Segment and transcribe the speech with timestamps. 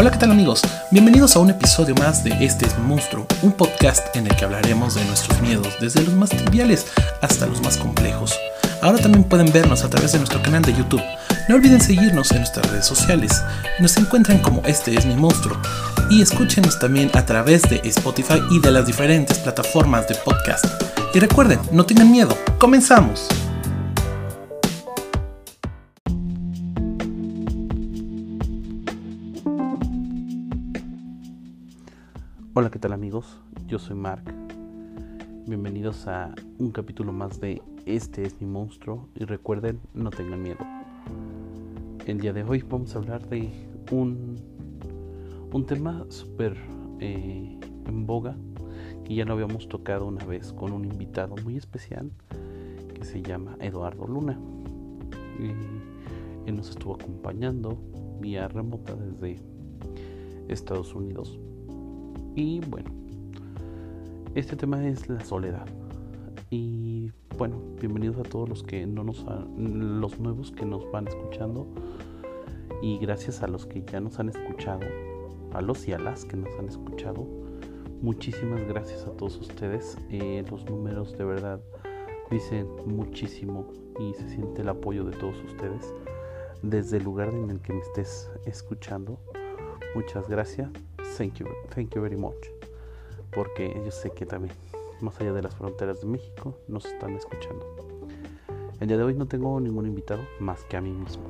[0.00, 0.62] Hola, ¿qué tal amigos?
[0.92, 4.94] Bienvenidos a un episodio más de Este es monstruo, un podcast en el que hablaremos
[4.94, 6.86] de nuestros miedos, desde los más triviales
[7.20, 8.38] hasta los más complejos.
[8.80, 11.02] Ahora también pueden vernos a través de nuestro canal de YouTube.
[11.48, 13.42] No olviden seguirnos en nuestras redes sociales.
[13.80, 15.58] Nos encuentran como Este es mi monstruo.
[16.10, 20.64] Y escúchenos también a través de Spotify y de las diferentes plataformas de podcast.
[21.12, 22.38] Y recuerden, no tengan miedo.
[22.60, 23.26] Comenzamos.
[32.60, 33.38] Hola, ¿qué tal amigos?
[33.68, 34.24] Yo soy Mark.
[35.46, 40.58] Bienvenidos a un capítulo más de Este es mi monstruo y recuerden, no tengan miedo.
[42.04, 43.48] El día de hoy vamos a hablar de
[43.92, 44.40] un,
[45.52, 46.56] un tema súper
[46.98, 48.34] eh, en boga
[49.04, 52.10] que ya no habíamos tocado una vez con un invitado muy especial
[52.92, 54.36] que se llama Eduardo Luna.
[56.44, 57.78] Él nos estuvo acompañando
[58.20, 59.40] vía remota desde
[60.48, 61.38] Estados Unidos
[62.38, 62.88] y bueno,
[64.36, 65.66] este tema es la soledad.
[66.50, 71.66] Y bueno, bienvenidos a todos los que no nos los nuevos que nos van escuchando
[72.80, 74.86] y gracias a los que ya nos han escuchado,
[75.52, 77.26] a los y a las que nos han escuchado,
[78.02, 79.98] muchísimas gracias a todos ustedes.
[80.08, 81.60] Eh, los números de verdad
[82.30, 83.66] dicen muchísimo
[83.98, 85.92] y se siente el apoyo de todos ustedes
[86.62, 89.18] desde el lugar en el que me estés escuchando.
[89.96, 90.70] Muchas gracias
[91.18, 92.46] thank you, thank you very much.
[93.32, 94.54] Porque yo sé que también,
[95.00, 97.66] más allá de las fronteras de México, nos están escuchando.
[98.80, 101.24] El día de hoy no tengo ningún invitado más que a mí mismo.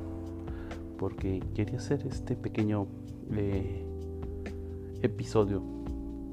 [0.99, 2.85] Porque quería hacer este pequeño
[3.33, 3.83] eh,
[5.01, 5.63] episodio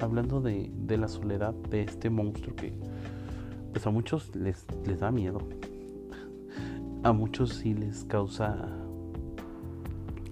[0.00, 2.74] hablando de, de, la soledad de este monstruo que
[3.72, 5.38] pues a muchos les, les da miedo.
[7.02, 8.68] A muchos sí les causa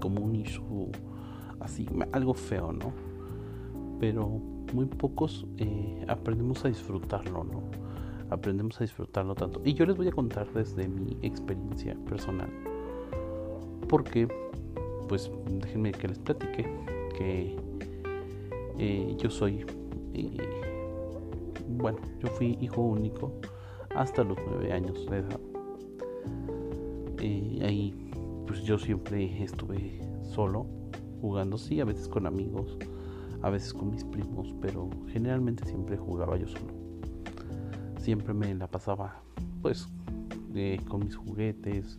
[0.00, 0.90] como un issue
[1.60, 3.13] así, algo feo, ¿no?
[4.00, 4.40] Pero
[4.72, 7.62] muy pocos eh, aprendemos a disfrutarlo, ¿no?
[8.30, 9.60] Aprendemos a disfrutarlo tanto.
[9.64, 12.50] Y yo les voy a contar desde mi experiencia personal.
[13.88, 14.28] Porque,
[15.08, 16.66] pues, déjenme que les platique
[17.16, 17.56] que
[18.78, 19.64] eh, yo soy,
[20.14, 20.36] eh,
[21.68, 23.32] bueno, yo fui hijo único
[23.94, 25.40] hasta los nueve años de edad.
[27.64, 27.94] ahí,
[28.46, 30.66] pues yo siempre estuve solo,
[31.20, 32.76] jugando, sí, a veces con amigos
[33.44, 36.72] a veces con mis primos, pero generalmente siempre jugaba yo solo.
[37.98, 39.20] Siempre me la pasaba
[39.60, 39.86] pues
[40.54, 41.98] eh, con mis juguetes,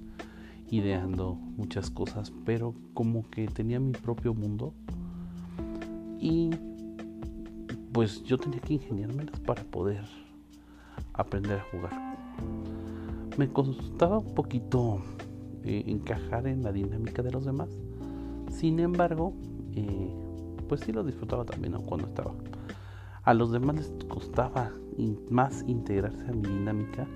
[0.72, 4.74] ideando muchas cosas, pero como que tenía mi propio mundo
[6.20, 6.50] y
[7.92, 10.04] pues yo tenía que ingeniármelas para poder
[11.14, 12.18] aprender a jugar.
[13.38, 15.04] Me costaba un poquito
[15.64, 17.70] eh, encajar en la dinámica de los demás.
[18.50, 19.34] Sin embargo,
[19.76, 20.25] eh,
[20.68, 22.34] pues sí lo disfrutaba también cuando estaba.
[23.24, 24.72] A los demás les costaba
[25.30, 27.08] más integrarse a mi dinámica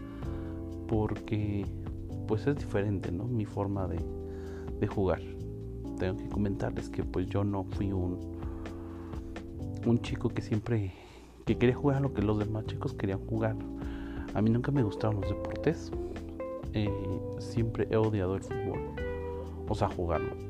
[0.87, 1.65] porque
[2.27, 3.25] pues es diferente, ¿no?
[3.25, 3.99] Mi forma de,
[4.79, 5.21] de jugar.
[5.97, 8.39] Tengo que comentarles que pues yo no fui un,
[9.85, 10.93] un chico que siempre
[11.45, 13.55] que quería jugar a lo que los demás chicos querían jugar.
[14.33, 15.91] A mí nunca me gustaron los deportes.
[16.73, 16.89] Eh,
[17.39, 18.79] siempre he odiado el fútbol.
[19.67, 20.48] O sea, jugarlo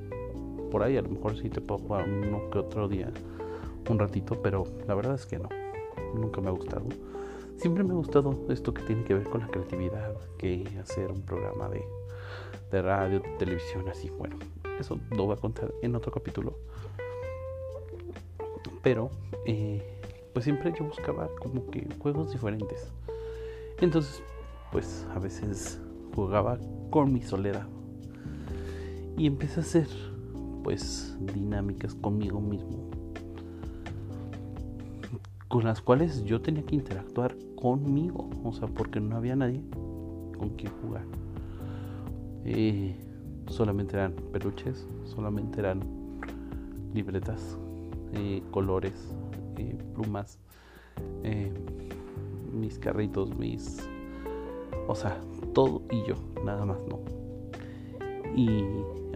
[0.70, 3.12] por ahí a lo mejor sí te puedo jugar uno que otro día,
[3.90, 5.50] un ratito, pero la verdad es que no,
[6.14, 6.86] nunca me ha gustado.
[7.58, 11.22] Siempre me ha gustado esto que tiene que ver con la creatividad, que hacer un
[11.22, 11.84] programa de,
[12.72, 14.10] de radio, de televisión, así.
[14.10, 14.38] Bueno,
[14.80, 16.56] eso lo voy a contar en otro capítulo.
[18.82, 19.10] Pero,
[19.46, 19.84] eh,
[20.32, 22.90] pues siempre yo buscaba como que juegos diferentes.
[23.82, 24.24] Entonces,
[24.72, 25.82] pues a veces
[26.16, 26.58] jugaba
[26.90, 27.68] con mi soledad.
[29.18, 29.88] Y empecé a hacer
[30.64, 32.90] pues dinámicas conmigo mismo
[35.50, 39.62] con las cuales yo tenía que interactuar conmigo, o sea, porque no había nadie
[40.38, 41.04] con quien jugar.
[42.46, 42.96] Eh,
[43.48, 45.82] solamente eran peluches, solamente eran
[46.94, 47.58] libretas,
[48.14, 48.94] eh, colores,
[49.58, 50.40] eh, plumas,
[52.54, 53.80] mis carritos, mis...
[54.88, 55.20] O sea,
[55.54, 56.16] todo y yo,
[56.46, 57.19] nada más, ¿no?
[58.40, 58.64] Y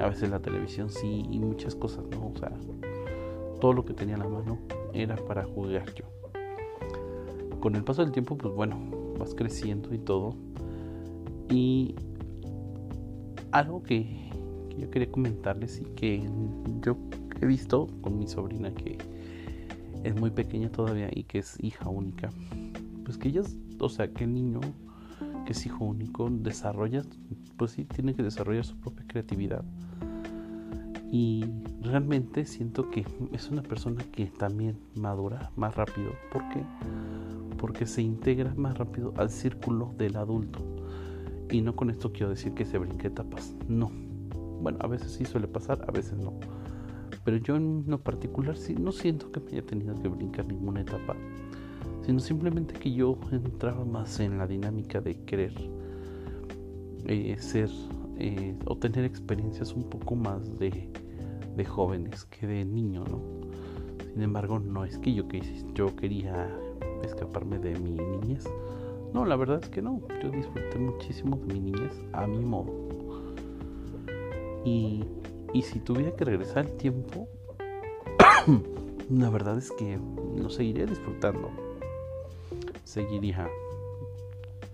[0.01, 2.27] a veces la televisión sí y muchas cosas, ¿no?
[2.27, 2.51] O sea,
[3.61, 4.59] todo lo que tenía en la mano
[4.93, 6.03] era para jugar yo.
[7.61, 8.77] Con el paso del tiempo, pues bueno,
[9.17, 10.35] vas creciendo y todo.
[11.49, 11.95] Y
[13.53, 14.29] algo que,
[14.77, 16.29] yo quería comentarles y que
[16.81, 16.97] yo
[17.39, 18.97] he visto con mi sobrina que
[20.03, 22.29] es muy pequeña todavía y que es hija única.
[23.05, 23.43] Pues que ella,
[23.79, 24.59] o sea, que el niño
[25.45, 27.03] que es hijo único desarrolla,
[27.57, 29.63] pues sí, tiene que desarrollar su propia creatividad
[31.11, 31.45] Y
[31.81, 36.11] realmente siento que es una persona que también madura más rápido.
[36.31, 36.63] ¿Por qué?
[37.57, 40.59] Porque se integra más rápido al círculo del adulto.
[41.51, 43.55] Y no con esto quiero decir que se brinque etapas.
[43.67, 43.91] No.
[44.61, 46.33] Bueno, a veces sí suele pasar, a veces no.
[47.23, 50.81] Pero yo en lo particular sí no siento que me haya tenido que brincar ninguna
[50.81, 51.15] etapa.
[52.05, 55.53] Sino simplemente que yo entraba más en la dinámica de querer
[57.05, 57.69] eh, ser
[58.17, 60.89] eh, o tener experiencias un poco más de,
[61.55, 63.21] de jóvenes que de niño, ¿no?
[64.13, 65.41] Sin embargo, no es que yo, que
[65.73, 66.49] yo quería
[67.03, 68.45] escaparme de mi niñez.
[69.13, 70.01] No, la verdad es que no.
[70.21, 72.71] Yo disfruté muchísimo de mi niñez a mi modo.
[74.63, 75.03] Y,
[75.53, 77.27] y si tuviera que regresar el tiempo,
[79.09, 79.99] la verdad es que
[80.37, 81.49] lo seguiría disfrutando.
[82.83, 83.49] Seguiría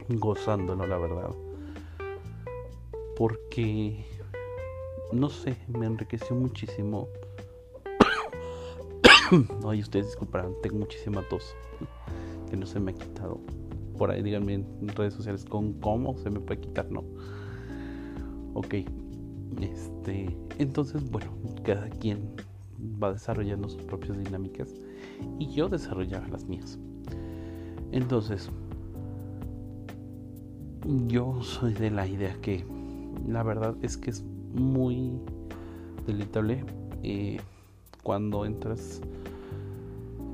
[0.09, 1.31] gozándolo, la verdad
[3.19, 4.05] porque,
[5.11, 7.09] no sé, me enriqueció muchísimo.
[9.67, 11.53] Ay, ustedes disculparán, tengo muchísima tos
[12.49, 13.41] que no se me ha quitado.
[13.97, 17.03] Por ahí díganme en redes sociales con cómo se me puede quitar, ¿no?
[18.53, 18.75] Ok,
[19.59, 21.33] este, entonces, bueno,
[21.65, 22.31] cada quien
[23.03, 24.73] va desarrollando sus propias dinámicas
[25.39, 26.79] y yo desarrollaba las mías.
[27.91, 28.49] Entonces,
[31.07, 32.78] yo soy de la idea que
[33.27, 34.23] la verdad es que es
[34.53, 35.19] muy
[36.05, 36.63] deleitable
[37.03, 37.37] eh,
[38.03, 39.01] cuando entras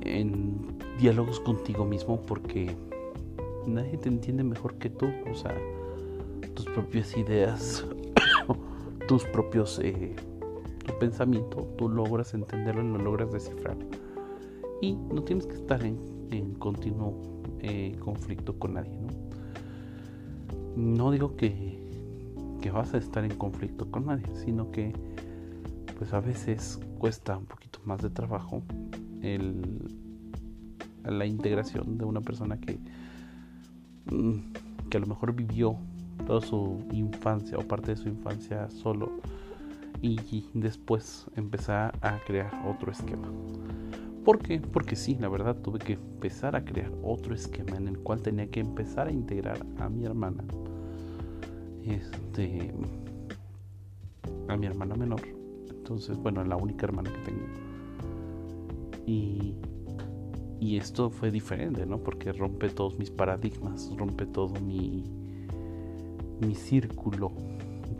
[0.02, 2.74] en diálogos contigo mismo porque
[3.66, 5.54] nadie te entiende mejor que tú, o sea,
[6.54, 7.84] tus propias ideas,
[9.08, 10.14] tus propios, eh,
[10.84, 13.76] tu pensamiento, tú logras entenderlo y lo logras descifrar.
[14.80, 17.14] Y no tienes que estar en, continuo
[17.60, 19.08] eh, conflicto con nadie, ¿no?
[20.76, 21.75] No digo que
[22.70, 24.92] vas a estar en conflicto con nadie, sino que
[25.98, 28.62] pues a veces cuesta un poquito más de trabajo
[31.04, 32.78] la integración de una persona que,
[34.10, 35.76] mm, que a lo mejor vivió
[36.26, 39.10] toda su infancia o parte de su infancia solo
[40.02, 43.28] y después empezar a crear otro esquema.
[44.24, 44.60] ¿Por qué?
[44.60, 48.48] Porque sí, la verdad tuve que empezar a crear otro esquema en el cual tenía
[48.48, 50.44] que empezar a integrar a mi hermana
[51.90, 52.72] este
[54.48, 55.22] a mi hermana menor.
[55.68, 57.46] Entonces bueno la única hermana que tengo.
[59.06, 59.56] Y
[60.58, 65.04] y esto fue diferente no porque rompe todos mis paradigmas rompe todo mi
[66.40, 67.30] mi círculo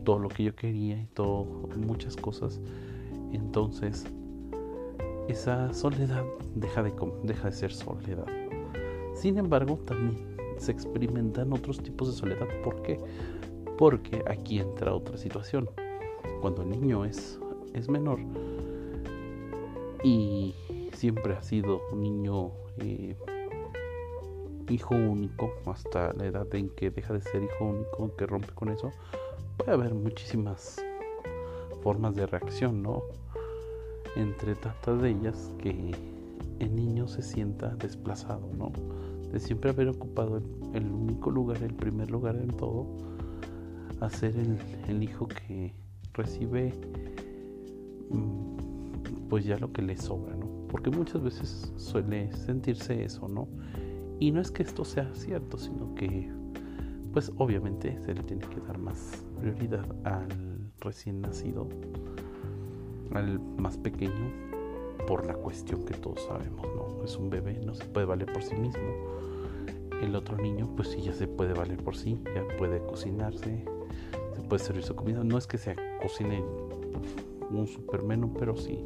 [0.07, 1.45] todo lo que yo quería y todo
[1.77, 2.61] muchas cosas.
[3.33, 4.07] Entonces
[5.29, 6.25] esa soledad
[6.55, 6.93] deja de,
[7.25, 8.27] deja de ser soledad.
[9.15, 12.47] Sin embargo también se experimentan otros tipos de soledad.
[12.63, 12.99] ¿por qué?
[13.79, 15.69] Porque aquí entra otra situación.
[16.41, 17.39] Cuando el niño es,
[17.75, 18.19] es menor
[20.03, 20.55] y
[20.93, 23.17] siempre ha sido un niño eh,
[24.69, 28.69] hijo único, hasta la edad en que deja de ser hijo único, que rompe con
[28.69, 28.93] eso,
[29.57, 30.85] puede haber muchísimas
[31.83, 33.03] formas de reacción, ¿no?
[34.17, 35.95] Entre tantas de ellas que
[36.59, 38.73] el niño se sienta desplazado, ¿no?
[39.31, 40.41] De siempre haber ocupado
[40.73, 42.87] el único lugar, el primer lugar en todo,
[44.01, 44.35] a ser
[44.89, 45.73] el, hijo que
[46.13, 46.73] recibe
[48.11, 50.47] mm, pues ya lo que le sobra, ¿no?
[50.69, 53.49] Porque muchas veces suele sentirse eso, ¿no?
[54.19, 56.31] Y no es que esto sea cierto, sino que
[57.13, 60.29] pues obviamente se le tiene que dar más prioridad al
[60.81, 61.69] recién nacido,
[63.13, 64.13] al más pequeño,
[65.07, 67.05] por la cuestión que todos sabemos, ¿no?
[67.05, 68.83] Es un bebé, no se puede valer por sí mismo.
[70.03, 73.65] El otro niño, pues sí, ya se puede valer por sí, ya puede cocinarse,
[74.43, 75.23] puede servir su comida.
[75.25, 76.43] No es que se cocine
[77.51, 78.79] un super menú, pero sí,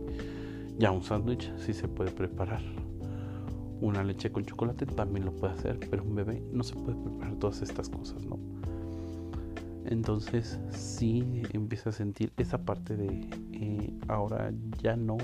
[0.79, 2.63] ya un sándwich sí se puede preparar.
[3.81, 7.35] Una leche con chocolate también lo puede hacer, pero un bebé no se puede preparar
[7.37, 8.39] todas estas cosas, ¿no?
[9.87, 14.53] Entonces sí empieza a sentir esa parte de eh, ahora
[14.83, 15.17] ya no,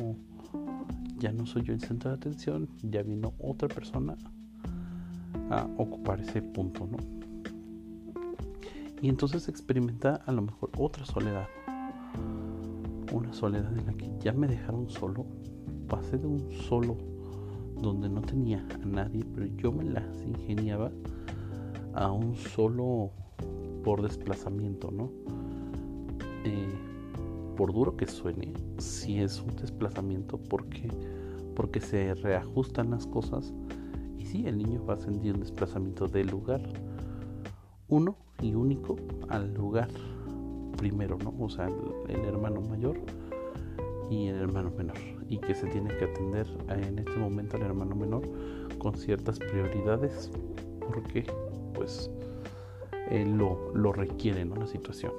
[1.19, 4.17] ya no soy yo el centro de atención, ya vino otra persona
[5.51, 7.16] a ocupar ese punto, ¿no?
[9.03, 11.47] Y entonces experimenta a lo mejor otra soledad.
[13.13, 15.27] Una soledad en la que ya me dejaron solo.
[15.89, 16.97] Pasé de un solo
[17.81, 20.91] donde no tenía a nadie, pero yo me las ingeniaba
[21.95, 23.11] a un solo
[23.85, 25.11] por desplazamiento, ¿no?
[26.45, 26.75] Eh,
[27.57, 30.91] por duro que suene, si es un desplazamiento, porque
[31.57, 33.53] porque se reajustan las cosas
[34.19, 36.61] y sí, el niño va a sentir un desplazamiento del lugar.
[37.89, 38.97] Uno, y único
[39.29, 39.89] al lugar
[40.77, 41.35] primero, ¿no?
[41.39, 41.69] O sea,
[42.09, 42.99] el, hermano mayor
[44.11, 44.97] y el hermano menor
[45.29, 48.23] y que se tiene que atender en este momento al hermano menor
[48.79, 50.31] con ciertas prioridades
[50.81, 51.25] porque
[51.75, 52.11] pues
[53.11, 54.55] lo, lo, requiere ¿no?
[54.55, 55.13] la situación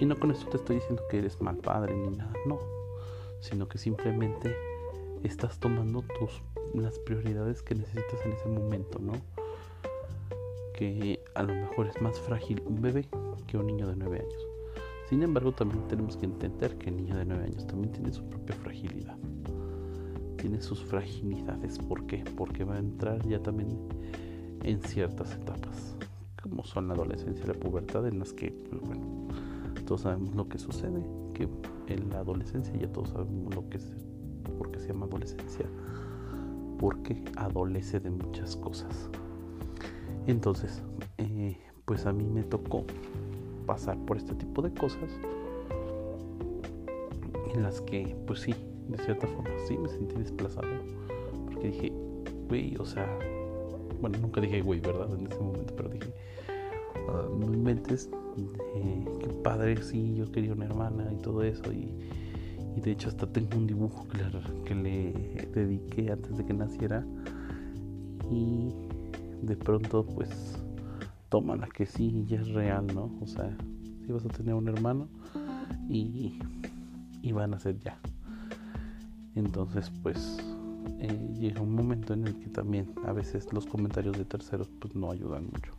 [0.00, 2.58] y no con esto te estoy diciendo que eres mal padre ni nada no
[3.38, 4.56] sino que simplemente
[5.22, 6.42] estás tomando tus
[6.74, 9.12] las prioridades que necesitas en ese momento no
[10.72, 13.06] que a lo mejor es más frágil un bebé
[13.46, 14.52] que un niño de 9 años
[15.12, 18.24] sin embargo, también tenemos que entender que el niño de 9 años también tiene su
[18.24, 19.14] propia fragilidad.
[20.38, 21.78] Tiene sus fragilidades.
[21.78, 22.24] ¿Por qué?
[22.34, 23.78] Porque va a entrar ya también
[24.62, 25.98] en ciertas etapas,
[26.42, 29.28] como son la adolescencia y la pubertad, en las que, pues bueno,
[29.84, 31.46] todos sabemos lo que sucede, que
[31.88, 33.92] en la adolescencia ya todos sabemos lo que es,
[34.56, 35.66] por qué se llama adolescencia,
[36.78, 39.10] porque adolece de muchas cosas.
[40.26, 40.82] Entonces,
[41.18, 42.84] eh, pues a mí me tocó
[43.66, 45.10] pasar por este tipo de cosas
[47.54, 48.54] en las que, pues sí,
[48.88, 50.68] de cierta forma sí me sentí desplazado.
[51.46, 51.92] Porque dije,
[52.48, 53.06] güey, o sea,
[54.00, 55.12] bueno, nunca dije güey, ¿verdad?
[55.18, 56.12] En ese momento, pero dije,
[57.08, 58.10] ah, no inventes,
[58.76, 61.72] eh, qué padre, sí, yo quería una hermana y todo eso.
[61.72, 61.94] Y,
[62.76, 66.54] y de hecho, hasta tengo un dibujo que le, que le dediqué antes de que
[66.54, 67.04] naciera.
[68.30, 68.70] Y
[69.42, 70.56] de pronto, pues
[71.28, 73.10] tómala que sí, ya es real, ¿no?
[73.20, 73.56] O sea,
[74.04, 75.08] si vas a tener un hermano
[75.88, 76.38] y,
[77.22, 77.98] y van a ser ya.
[79.34, 80.38] Entonces, pues
[81.00, 84.94] eh, llega un momento en el que también a veces los comentarios de terceros pues
[84.94, 85.72] no ayudan mucho.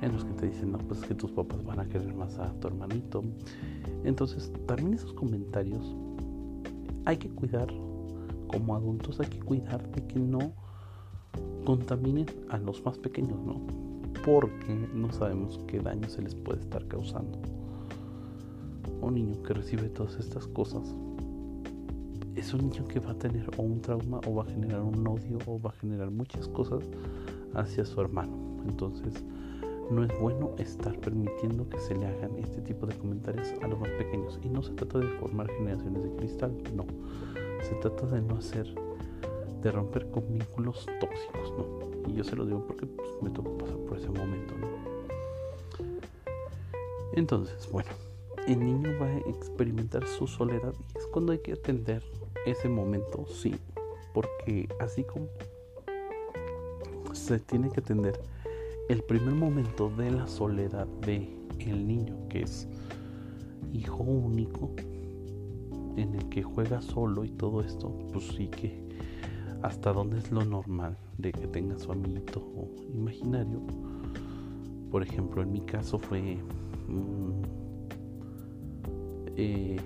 [0.00, 2.38] En los que te dicen, no, pues es que tus papás van a querer más
[2.38, 3.22] a tu hermanito.
[4.04, 5.94] Entonces, también esos comentarios
[7.04, 7.68] hay que cuidar,
[8.46, 10.52] como adultos hay que cuidar de que no
[11.64, 13.86] contaminen a los más pequeños, ¿no?
[14.26, 17.38] porque no sabemos qué daño se les puede estar causando.
[19.00, 20.82] Un niño que recibe todas estas cosas
[22.34, 25.06] es un niño que va a tener o un trauma o va a generar un
[25.06, 26.82] odio o va a generar muchas cosas
[27.54, 28.36] hacia su hermano.
[28.66, 29.14] Entonces,
[29.92, 33.78] no es bueno estar permitiendo que se le hagan este tipo de comentarios a los
[33.78, 34.40] más pequeños.
[34.42, 36.84] Y no se trata de formar generaciones de cristal, no.
[37.62, 38.74] Se trata de no hacer,
[39.66, 42.08] de romper con vínculos tóxicos, ¿no?
[42.08, 44.68] Y yo se lo digo porque pues, me tocó pasar por ese momento, ¿no?
[47.14, 47.90] Entonces, bueno,
[48.46, 52.04] el niño va a experimentar su soledad y es cuando hay que atender
[52.44, 53.56] ese momento, sí,
[54.14, 55.26] porque así como
[57.12, 58.20] se tiene que atender
[58.88, 62.68] el primer momento de la soledad de el niño que es
[63.72, 64.70] hijo único
[65.96, 68.85] en el que juega solo y todo esto, pues sí que
[69.62, 72.42] hasta dónde es lo normal de que tenga su amiguito
[72.94, 73.60] imaginario.
[74.90, 76.38] Por ejemplo, en mi caso fue...
[79.36, 79.76] Eh,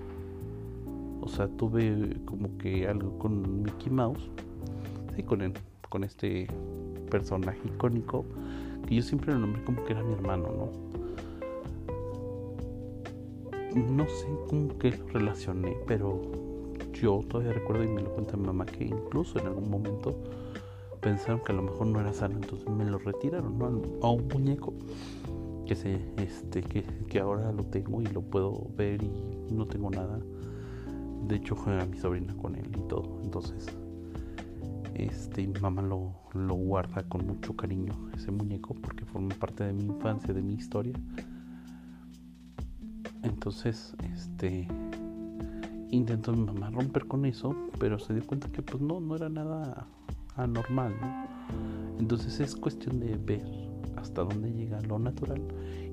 [1.21, 4.29] o sea, tuve como que algo con Mickey Mouse.
[5.15, 5.53] Sí, con, el,
[5.89, 6.47] con este
[7.09, 8.25] personaje icónico.
[8.87, 10.91] Que yo siempre lo nombré como que era mi hermano, ¿no?
[13.75, 16.21] No sé cómo que lo relacioné, pero
[17.01, 20.15] yo todavía recuerdo y me lo cuenta mi mamá que incluso en algún momento
[21.01, 23.59] pensaron que a lo mejor no era sano, entonces me lo retiraron
[24.03, 24.73] a un muñeco
[25.65, 29.09] que se este que, que, ahora lo tengo y lo puedo ver y
[29.51, 30.19] no tengo nada.
[31.27, 33.19] De hecho juega mi sobrina con él y todo.
[33.23, 33.67] Entonces,
[34.93, 39.73] este mi mamá lo, lo guarda con mucho cariño ese muñeco porque forma parte de
[39.73, 40.93] mi infancia, de mi historia.
[43.23, 44.67] Entonces, este
[45.91, 49.29] intentó mi mamá romper con eso, pero se dio cuenta que pues no, no era
[49.29, 49.87] nada
[50.35, 51.99] anormal, ¿no?
[51.99, 53.45] Entonces es cuestión de ver
[53.97, 55.41] hasta dónde llega lo natural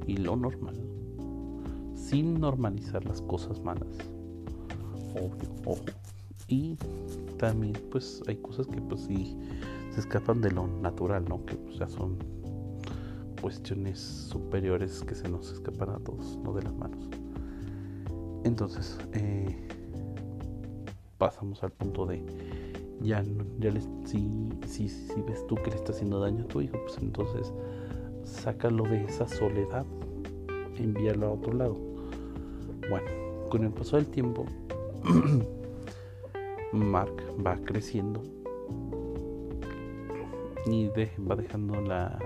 [0.07, 0.77] y lo normal,
[1.95, 3.99] sin normalizar las cosas malas.
[5.15, 5.85] Obvio, ojo.
[6.47, 6.77] Y
[7.37, 9.37] también pues hay cosas que pues sí
[9.93, 11.45] se escapan de lo natural, ¿no?
[11.45, 12.17] Que pues, ya son
[13.43, 17.09] cuestiones superiores que se nos escapan a todos, no de las manos.
[18.45, 19.68] Entonces, eh,
[21.19, 22.23] pasamos al punto de
[23.01, 23.23] ya,
[23.59, 23.73] ya
[24.05, 24.29] si,
[24.67, 27.53] si, si ves tú que le está haciendo daño a tu hijo, pues entonces
[28.25, 29.87] sácalo de esa soledad,
[30.77, 31.77] envíalo a otro lado.
[32.89, 33.07] Bueno,
[33.51, 34.47] con el paso del tiempo,
[36.73, 38.23] Mark va creciendo
[40.67, 42.19] y va dejando la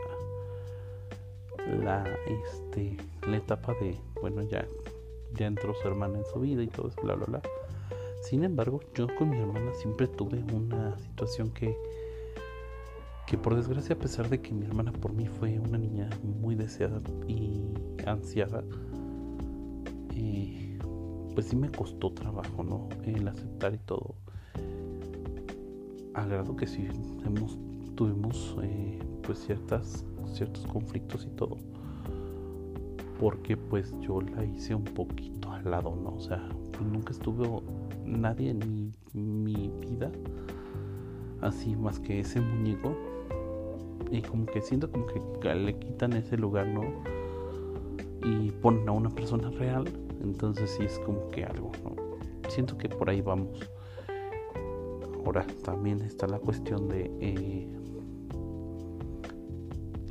[1.85, 2.97] la este
[3.29, 4.67] la etapa de bueno ya
[5.35, 7.43] ya entró su hermana en su vida y todo eso bla bla bla
[8.23, 11.77] sin embargo, yo con mi hermana siempre tuve una situación que,
[13.27, 16.55] que por desgracia, a pesar de que mi hermana por mí fue una niña muy
[16.55, 17.65] deseada y
[18.07, 18.63] ansiada,
[20.15, 20.79] eh,
[21.35, 22.89] pues sí me costó trabajo, ¿no?
[23.05, 24.15] El aceptar y todo.
[26.15, 26.87] Al grado que sí
[27.27, 27.59] hemos,
[27.97, 31.57] tuvimos eh, pues ciertas, ciertos conflictos y todo.
[33.19, 36.15] Porque pues yo la hice un poquito al lado, ¿no?
[36.15, 37.63] O sea, pues nunca estuvo
[38.05, 40.11] nadie en mi, vida
[41.41, 42.95] así más que ese muñeco.
[44.11, 46.83] Y como que siento como que le quitan ese lugar, ¿no?
[48.25, 49.87] Y ponen a una persona real
[50.23, 51.95] entonces sí es como que algo, ¿no?
[52.49, 53.69] Siento que por ahí vamos.
[55.25, 57.69] Ahora también está la cuestión de eh,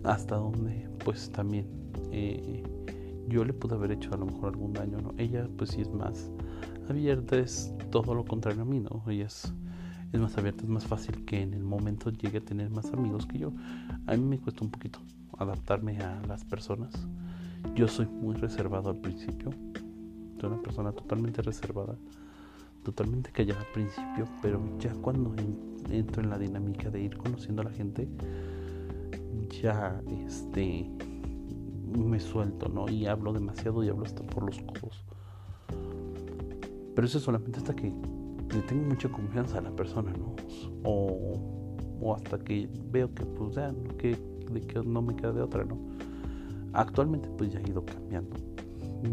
[0.03, 1.67] hasta dónde pues también
[2.11, 2.63] eh,
[3.27, 5.13] yo le pude haber hecho a lo mejor algún daño, ¿no?
[5.17, 6.31] Ella pues sí es más
[6.91, 9.03] abierta, es todo lo contrario a mí, ¿no?
[9.07, 9.53] Ella es,
[10.13, 13.25] es más abierta, es más fácil que en el momento llegue a tener más amigos
[13.25, 13.51] que yo.
[14.07, 14.99] A mí me cuesta un poquito
[15.37, 16.93] adaptarme a las personas.
[17.75, 19.51] Yo soy muy reservado al principio,
[20.47, 21.95] una persona totalmente reservada,
[22.83, 25.35] totalmente callada al principio, pero ya cuando
[25.89, 28.07] entro en la dinámica de ir conociendo a la gente,
[29.61, 30.89] ya este
[31.97, 32.89] me suelto, ¿no?
[32.89, 35.03] Y hablo demasiado y hablo hasta por los codos.
[37.01, 37.91] Pero eso es solamente hasta que
[38.53, 40.35] le tengo mucha confianza a la persona, ¿no?
[40.83, 41.33] O,
[41.99, 44.15] o hasta que veo que pues ya, que,
[44.51, 45.79] de que no me queda de otra, ¿no?
[46.73, 48.35] Actualmente pues ya he ido cambiando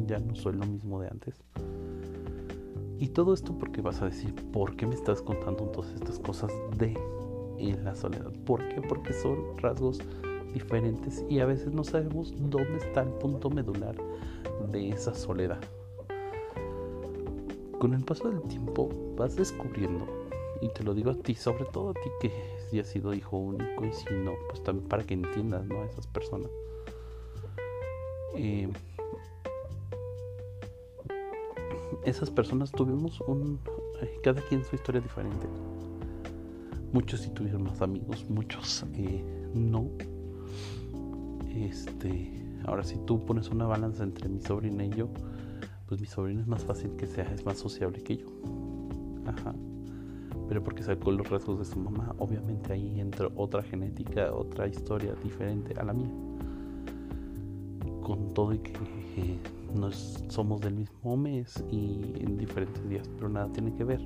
[0.06, 1.42] ya no soy lo mismo de antes.
[2.98, 6.52] Y todo esto porque vas a decir, ¿por qué me estás contando todas estas cosas
[6.76, 6.94] de
[7.82, 8.34] la soledad?
[8.44, 8.82] ¿Por qué?
[8.82, 9.98] Porque son rasgos
[10.52, 13.96] diferentes y a veces no sabemos dónde está el punto medular
[14.70, 15.60] de esa soledad.
[17.78, 20.06] Con el paso del tiempo vas descubriendo,
[20.60, 22.32] y te lo digo a ti, sobre todo a ti que
[22.68, 25.82] si has sido hijo único y si no, pues también para que entiendas ¿no?
[25.82, 26.50] a esas personas.
[28.34, 28.68] Eh,
[32.04, 33.58] esas personas tuvimos un
[34.00, 35.46] eh, cada quien su historia diferente
[36.92, 39.24] muchos sí tuvieron más amigos muchos eh,
[39.54, 39.90] no
[41.54, 42.32] este
[42.64, 45.08] ahora si tú pones una balanza entre mi sobrina y yo
[45.88, 48.26] pues mi sobrina es más fácil que sea es más sociable que yo
[49.26, 49.54] ajá
[50.48, 55.14] pero porque sacó los rasgos de su mamá obviamente ahí entra otra genética otra historia
[55.22, 56.10] diferente a la mía
[58.08, 58.72] con todo y que
[59.16, 59.38] eh,
[59.74, 64.00] no somos del mismo mes y en diferentes días, pero nada tiene que ver.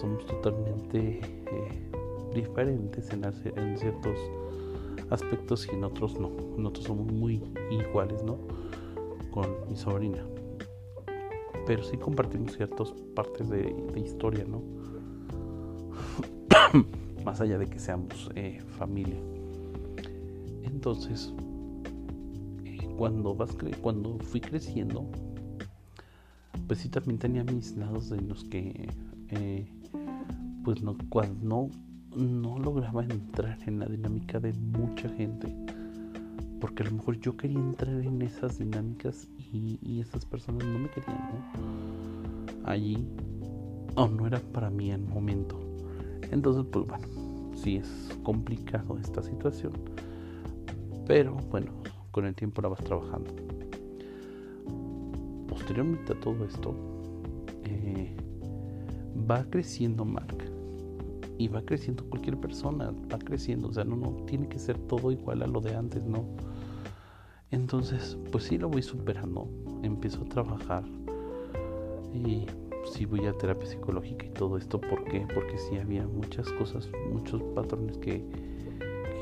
[0.00, 1.90] Somos totalmente eh,
[2.34, 4.18] diferentes en, en, ciertos
[5.10, 6.32] aspectos y en otros no.
[6.56, 8.38] Nosotros somos muy iguales, ¿no?
[9.30, 10.24] Con mi sobrina.
[11.66, 14.62] Pero sí compartimos ciertas partes de, historia, ¿no?
[17.24, 19.18] Más allá de que seamos eh, familia.
[20.62, 21.32] Entonces,
[22.96, 25.06] cuando vas cuando fui creciendo
[26.66, 28.88] pues sí también tenía mis lados en los que
[29.28, 29.66] eh,
[30.64, 31.70] pues no cuando
[32.16, 35.54] no, lograba entrar en la dinámica de mucha gente
[36.60, 40.88] porque a lo mejor yo quería entrar en esas dinámicas y, esas personas no me
[40.90, 42.68] querían ¿no?
[42.68, 43.06] allí
[43.94, 45.58] o no era para mí el momento
[46.30, 47.06] entonces pues bueno
[47.54, 49.72] sí es complicado esta situación
[51.06, 51.72] pero bueno
[52.16, 53.30] con el tiempo la vas trabajando.
[55.50, 56.74] Posteriormente a todo esto,
[57.64, 58.16] eh,
[59.30, 60.45] va creciendo Mark
[61.38, 65.12] y va creciendo cualquier persona, va creciendo, o sea, no, no tiene que ser todo
[65.12, 66.24] igual a lo de antes, no.
[67.50, 69.48] Entonces, pues sí lo voy superando,
[69.82, 70.84] empiezo a trabajar
[72.14, 72.46] y
[72.90, 75.26] sí voy a terapia psicológica y todo esto, ¿por qué?
[75.34, 78.24] Porque sí había muchas cosas, muchos patrones que,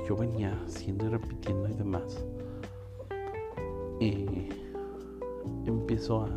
[0.06, 2.24] yo venía haciendo y repitiendo y demás
[4.00, 4.26] y
[5.64, 6.28] empiezo a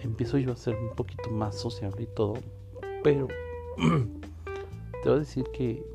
[0.00, 2.34] empiezo yo a ser un poquito más sociable y todo
[3.02, 3.28] pero
[5.06, 5.86] te voy a decir que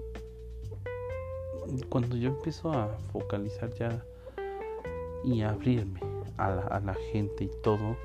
[1.90, 4.06] cuando yo empiezo a focalizar ya
[5.26, 6.00] y a abrirme
[6.38, 7.98] a la, gente y todo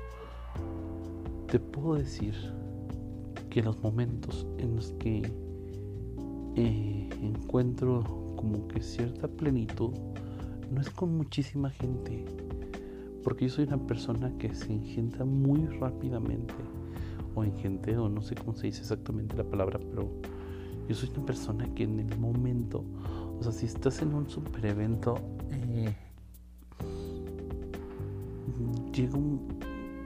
[1.49, 2.35] te puedo decir
[3.49, 5.31] que los momentos en los que
[6.57, 8.03] eh, encuentro
[8.35, 9.93] como que cierta plenitud
[10.69, 12.25] no es con muchísima gente,
[13.23, 16.53] porque yo soy una persona que se engenta muy rápidamente,
[17.33, 20.09] o engente, o no sé cómo se dice exactamente la palabra, pero
[20.87, 22.83] yo soy una persona que en el momento,
[23.39, 25.15] o sea, si estás en un super evento,
[25.51, 25.93] eh,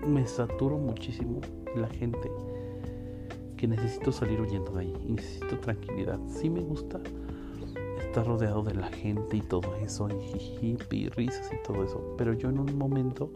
[0.07, 1.39] me saturo muchísimo
[1.75, 2.29] la gente
[3.55, 6.19] que necesito salir huyendo de ahí necesito tranquilidad.
[6.27, 6.99] Sí me gusta
[7.99, 12.15] estar rodeado de la gente y todo eso, y y risas y todo eso.
[12.17, 13.31] Pero yo en un momento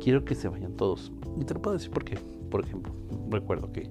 [0.00, 1.12] quiero que se vayan todos.
[1.38, 2.16] Y te lo puedo decir porque,
[2.50, 2.92] por ejemplo,
[3.28, 3.90] recuerdo que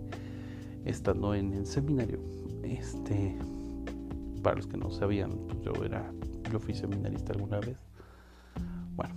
[0.86, 2.20] estando en el seminario,
[2.64, 3.38] este,
[4.42, 6.12] para los que no sabían, pues yo era,
[6.52, 7.78] yo fui seminarista alguna vez.
[8.96, 9.14] Bueno,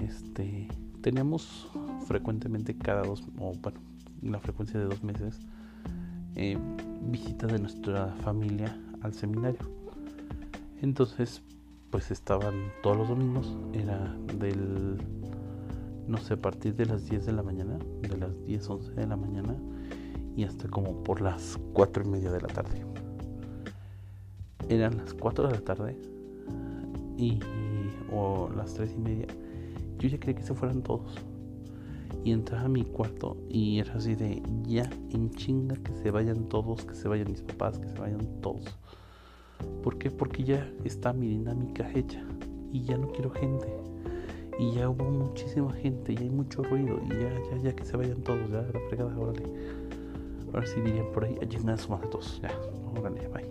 [0.00, 0.68] este,
[1.00, 1.68] teníamos
[2.06, 3.80] frecuentemente cada dos, o bueno,
[4.22, 5.40] la frecuencia de dos meses,
[6.36, 6.56] eh,
[7.02, 9.60] visita de nuestra familia al seminario.
[10.80, 11.42] Entonces,
[11.90, 14.96] pues estaban todos los domingos, era del,
[16.06, 19.06] no sé, a partir de las 10 de la mañana, de las 10, 11 de
[19.06, 19.54] la mañana
[20.36, 22.84] y hasta como por las 4 y media de la tarde.
[24.68, 25.96] Eran las 4 de la tarde
[27.16, 27.38] y,
[28.12, 29.26] o las 3 y media.
[29.98, 31.18] Yo ya quería que se fueran todos.
[32.24, 36.48] Y entraba a mi cuarto y era así de ya en chinga que se vayan
[36.48, 38.78] todos, que se vayan mis papás, que se vayan todos.
[39.82, 40.10] ¿Por qué?
[40.10, 42.22] Porque ya está mi dinámica hecha
[42.72, 43.68] y ya no quiero gente.
[44.58, 47.96] Y ya hubo muchísima gente y hay mucho ruido y ya, ya, ya que se
[47.96, 49.42] vayan todos, ya la fregada, órale.
[50.52, 52.50] Ahora sí dirían por ahí, a su de todos, ya,
[52.98, 53.48] órale, bye.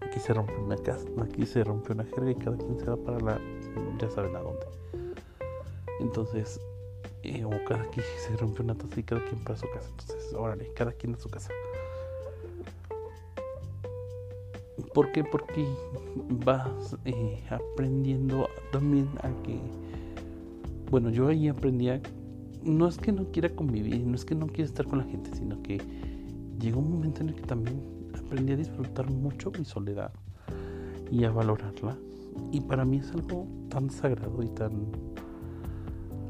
[0.00, 2.96] Aquí se rompe una casa, aquí se rompe una jerga y cada quien se va
[2.96, 3.40] para la,
[3.98, 4.66] ya saben a dónde.
[6.00, 6.58] Entonces,
[7.22, 9.88] eh, o cada quien se rompe una taza y cada quien para su casa.
[9.90, 11.50] Entonces, órale, cada quien a su casa.
[14.94, 15.22] ¿Por qué?
[15.22, 15.66] Porque
[16.44, 19.60] vas eh, aprendiendo también a que,
[20.90, 22.00] bueno, yo ahí aprendía,
[22.64, 25.34] no es que no quiera convivir, no es que no quiera estar con la gente,
[25.36, 25.80] sino que
[26.60, 27.80] llegó un momento en el que también
[28.18, 30.12] aprendí a disfrutar mucho mi soledad
[31.10, 31.96] y a valorarla.
[32.52, 34.86] Y para mí es algo tan sagrado y tan,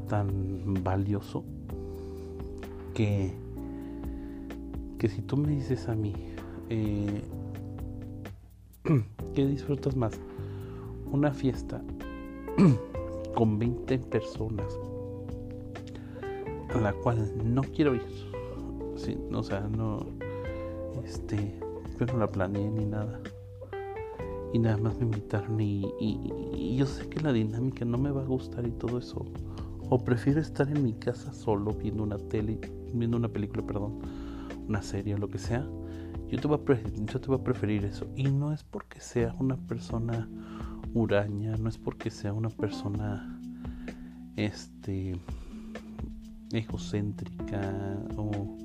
[0.07, 1.43] tan valioso
[2.93, 3.33] que,
[4.97, 6.13] que si tú me dices a mí,
[6.69, 7.21] eh,
[9.35, 10.19] ¿Qué disfrutas más?
[11.11, 11.81] Una fiesta
[13.35, 14.77] con 20 personas
[16.73, 18.05] a la cual no quiero ir.
[18.95, 20.05] Sí, o sea, no.
[21.03, 21.59] Este.
[21.99, 23.19] Yo no la planeé ni nada.
[24.53, 28.21] Y nada más me invitaron y, y, yo sé que la dinámica no me va
[28.21, 29.25] a gustar y todo eso.
[29.89, 32.59] O prefiero estar en mi casa solo viendo una tele,
[32.93, 33.99] viendo una película, perdón,
[34.67, 35.65] una serie o lo que sea
[36.31, 36.47] yo te,
[37.27, 38.07] voy a preferir eso.
[38.15, 40.29] Y no es porque sea una persona
[40.93, 43.37] huraña, no es porque sea una persona
[44.37, 45.19] este
[46.53, 48.57] egocéntrica o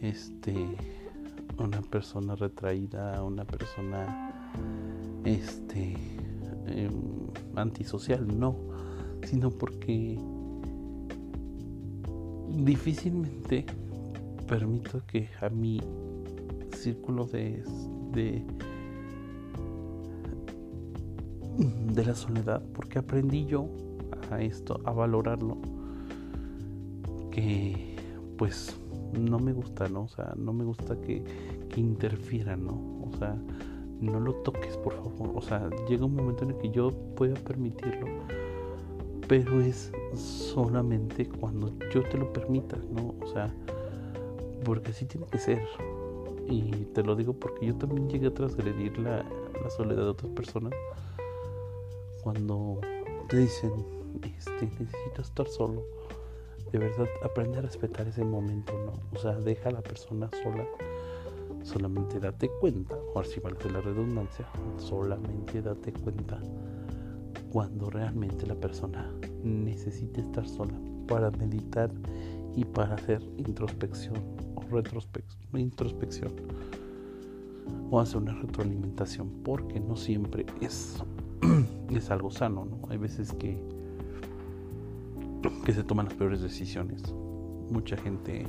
[0.00, 0.54] este
[1.58, 4.52] una persona retraída, una persona
[5.24, 5.96] este
[6.66, 6.92] em,
[7.54, 8.56] antisocial, no,
[9.22, 10.18] sino porque
[12.48, 13.64] difícilmente
[14.46, 15.80] permito que a mí
[16.74, 17.64] círculo de,
[18.12, 18.44] de,
[21.92, 23.68] de la soledad, porque aprendí yo
[24.30, 25.58] a esto, a valorarlo,
[27.30, 27.96] que
[28.36, 28.78] pues
[29.16, 30.04] no me gusta, ¿no?
[30.04, 31.22] O sea, no me gusta que,
[31.68, 32.74] que interfieran, ¿no?
[33.02, 33.36] O sea,
[34.00, 35.32] no lo toques, por favor.
[35.34, 38.06] O sea, llega un momento en el que yo pueda permitirlo,
[39.28, 43.14] pero es solamente cuando yo te lo permita, ¿no?
[43.22, 43.52] O sea,
[44.64, 45.62] porque así tiene que ser.
[46.48, 49.24] Y te lo digo porque yo también llegué a transgredir la,
[49.62, 50.72] la soledad de otras personas.
[52.22, 52.80] Cuando
[53.28, 53.72] te dicen,
[54.22, 55.84] este, necesito estar solo.
[56.76, 58.92] De verdad, aprende a respetar ese momento, ¿no?
[59.14, 60.66] O sea, deja a la persona sola.
[61.62, 66.38] Solamente date cuenta, o si vale la redundancia, solamente date cuenta
[67.50, 69.10] cuando realmente la persona
[69.42, 71.90] necesite estar sola para meditar
[72.54, 74.22] y para hacer introspección
[74.54, 76.34] o introspección
[77.90, 81.02] o hacer una retroalimentación porque no siempre es,
[81.88, 82.80] es algo sano, ¿no?
[82.90, 83.75] Hay veces que,
[85.64, 87.02] que se toman las peores decisiones.
[87.70, 88.46] Mucha gente,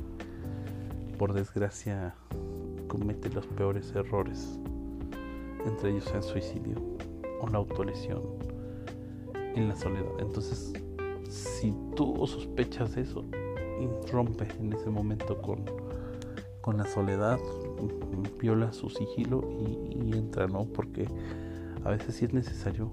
[1.18, 2.14] por desgracia,
[2.86, 4.58] comete los peores errores,
[5.66, 6.76] entre ellos el suicidio
[7.40, 8.22] o la autolesión
[9.34, 10.12] en la soledad.
[10.20, 10.72] Entonces,
[11.28, 13.24] si tú sospechas eso,
[14.10, 15.64] rompe en ese momento con
[16.68, 17.38] con la soledad,
[18.38, 19.42] viola su sigilo
[19.90, 20.66] y, entra, ¿no?
[20.66, 21.08] Porque
[21.82, 22.90] a veces sí es necesario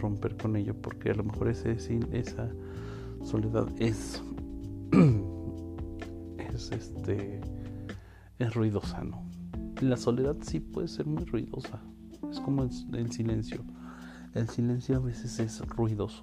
[0.00, 1.76] romper con ello, porque a lo mejor ese,
[2.12, 2.50] esa
[3.22, 4.22] soledad es,
[6.38, 7.40] es este,
[8.38, 9.22] es ruidosa, ¿no?
[9.80, 11.80] La soledad sí puede ser muy ruidosa,
[12.30, 13.64] es como el silencio.
[14.32, 16.22] El silencio a veces es ruidoso.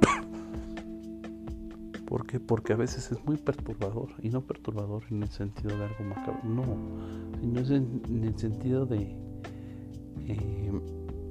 [2.06, 2.38] ¿Por qué?
[2.38, 4.10] Porque a veces es muy perturbador.
[4.22, 6.40] Y no perturbador en el sentido de algo macabro.
[6.44, 6.62] No.
[7.40, 9.16] Sino es en, el sentido de.
[10.28, 10.72] Eh,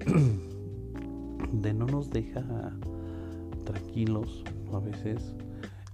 [1.53, 2.43] de no nos deja
[3.63, 4.43] tranquilos.
[4.73, 5.33] A veces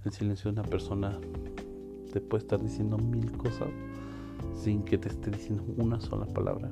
[0.04, 1.18] el silencio de una persona
[2.12, 3.68] te puede estar diciendo mil cosas
[4.54, 6.70] sin que te esté diciendo una sola palabra,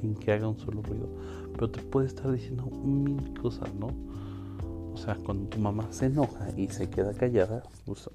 [0.00, 1.08] sin que haga un solo ruido.
[1.52, 3.88] Pero te puede estar diciendo mil cosas, ¿no?
[4.92, 8.08] O sea, cuando tu mamá se enoja y se queda callada, pues,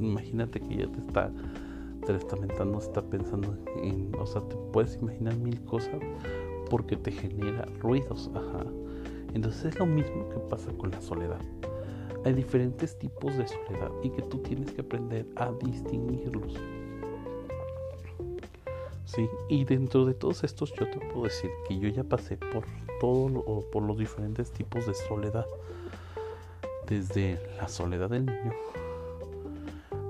[0.00, 1.30] imagínate que ya te está
[2.06, 6.00] testamentando, está pensando en, o sea, te puedes imaginar mil cosas
[6.70, 8.64] porque te genera ruidos, ajá.
[9.34, 11.40] Entonces es lo mismo que pasa con la soledad.
[12.26, 16.54] Hay diferentes tipos de soledad y que tú tienes que aprender a distinguirlos.
[19.04, 22.64] Sí, y dentro de todos estos yo te puedo decir que yo ya pasé por
[22.98, 25.46] todo lo, por los diferentes tipos de soledad.
[26.88, 28.52] Desde la soledad del niño,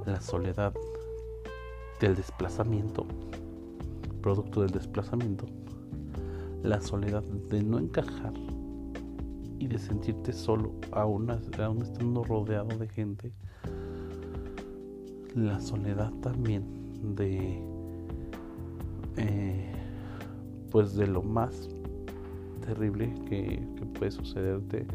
[0.07, 0.73] la soledad
[2.01, 3.05] del desplazamiento,
[4.23, 5.45] producto del desplazamiento,
[6.63, 8.33] la soledad de no encajar
[9.59, 13.33] y de sentirte solo aún, aún estando rodeado de gente,
[15.35, 16.65] la soledad también
[17.15, 17.63] de
[19.17, 19.73] eh,
[20.71, 21.69] pues de lo más
[22.65, 23.63] terrible que,
[23.99, 24.87] puede sucederte,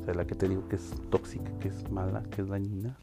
[0.00, 2.96] o sea, la que te digo que es tóxica, que es mala, que es dañina,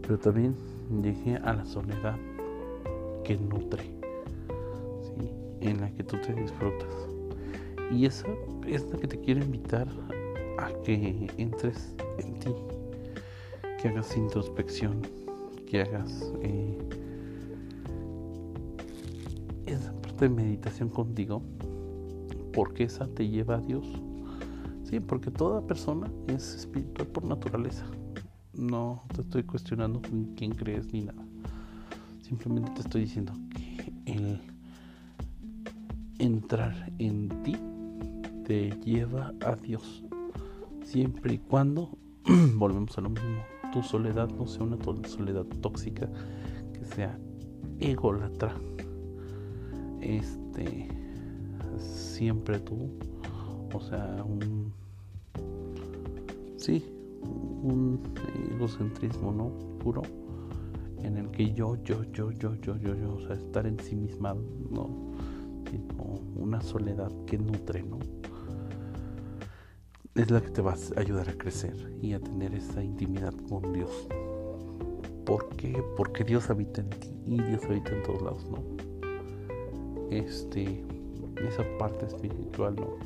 [0.00, 0.56] pero también
[1.02, 2.16] llegué a la soledad
[3.22, 3.84] que nutre,
[5.60, 7.08] en la que tú te disfrutas.
[7.92, 8.26] Y esa
[8.66, 9.86] es la que te quiero invitar
[10.58, 12.50] a que entres en ti,
[13.80, 15.02] que hagas introspección,
[15.66, 16.78] que hagas eh,
[19.66, 21.42] esa parte de meditación contigo,
[22.54, 23.86] porque esa te lleva a Dios.
[24.84, 27.84] Sí, porque toda persona es espiritual por naturaleza.
[28.54, 31.22] No te estoy cuestionando en quién crees ni nada.
[32.22, 34.40] Simplemente te estoy diciendo que el
[36.18, 37.56] entrar en ti
[38.44, 40.04] te lleva a Dios.
[40.84, 41.90] Siempre y cuando,
[42.54, 44.76] volvemos a lo mismo, tu soledad no sea una
[45.06, 46.08] soledad tóxica,
[46.72, 47.18] que sea
[47.80, 48.54] ególatra.
[50.00, 50.88] Este,
[51.78, 52.90] siempre tú,
[53.72, 54.72] o sea, un,
[56.56, 56.84] sí,
[57.62, 58.00] un
[58.54, 59.50] egocentrismo, ¿no?
[59.78, 60.02] Puro
[61.04, 63.96] en el que yo, yo, yo, yo, yo, yo, yo, o sea, estar en sí
[63.96, 64.34] misma,
[64.70, 64.88] no,
[65.70, 67.98] sino una soledad que nutre, ¿no?
[70.14, 73.72] Es la que te va a ayudar a crecer y a tener esa intimidad con
[73.72, 74.06] Dios.
[75.24, 75.82] ¿Por qué?
[75.96, 78.62] Porque Dios habita en ti y Dios habita en todos lados, ¿no?
[80.10, 80.84] Este,
[81.48, 82.98] esa parte espiritual, ¿no?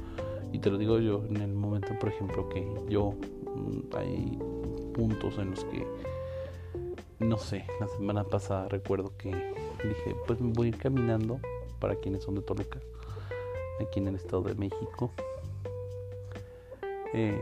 [0.53, 3.14] Y te lo digo yo en el momento, por ejemplo, que yo
[3.55, 4.38] mm, hay
[4.92, 5.87] puntos en los que
[7.19, 11.40] no sé, la semana pasada recuerdo que dije, pues me voy a ir caminando
[11.79, 12.81] para quienes son de Toluca,
[13.81, 15.12] aquí en el Estado de México.
[17.16, 17.40] Eh,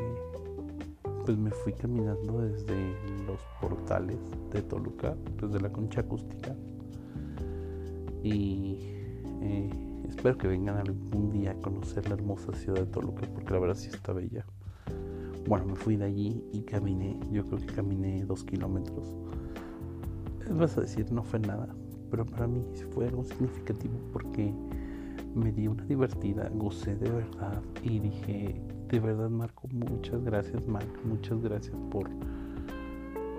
[1.27, 2.95] pues me fui caminando desde
[3.27, 4.19] los portales
[4.53, 6.55] de Toluca, desde la concha acústica.
[8.23, 8.79] Y
[9.43, 9.71] eh,
[10.09, 13.75] espero que vengan algún día a conocer la hermosa ciudad de Toluca, porque la verdad
[13.75, 14.47] sí está bella.
[15.49, 19.15] Bueno, me fui de allí y caminé, yo creo que caminé dos kilómetros
[20.53, 21.69] vas a decir no fue nada,
[22.11, 24.53] pero para mí fue algo significativo porque
[25.35, 31.01] me di una divertida, gocé de verdad y dije, de verdad Marco, muchas gracias Marco,
[31.05, 32.09] muchas gracias por,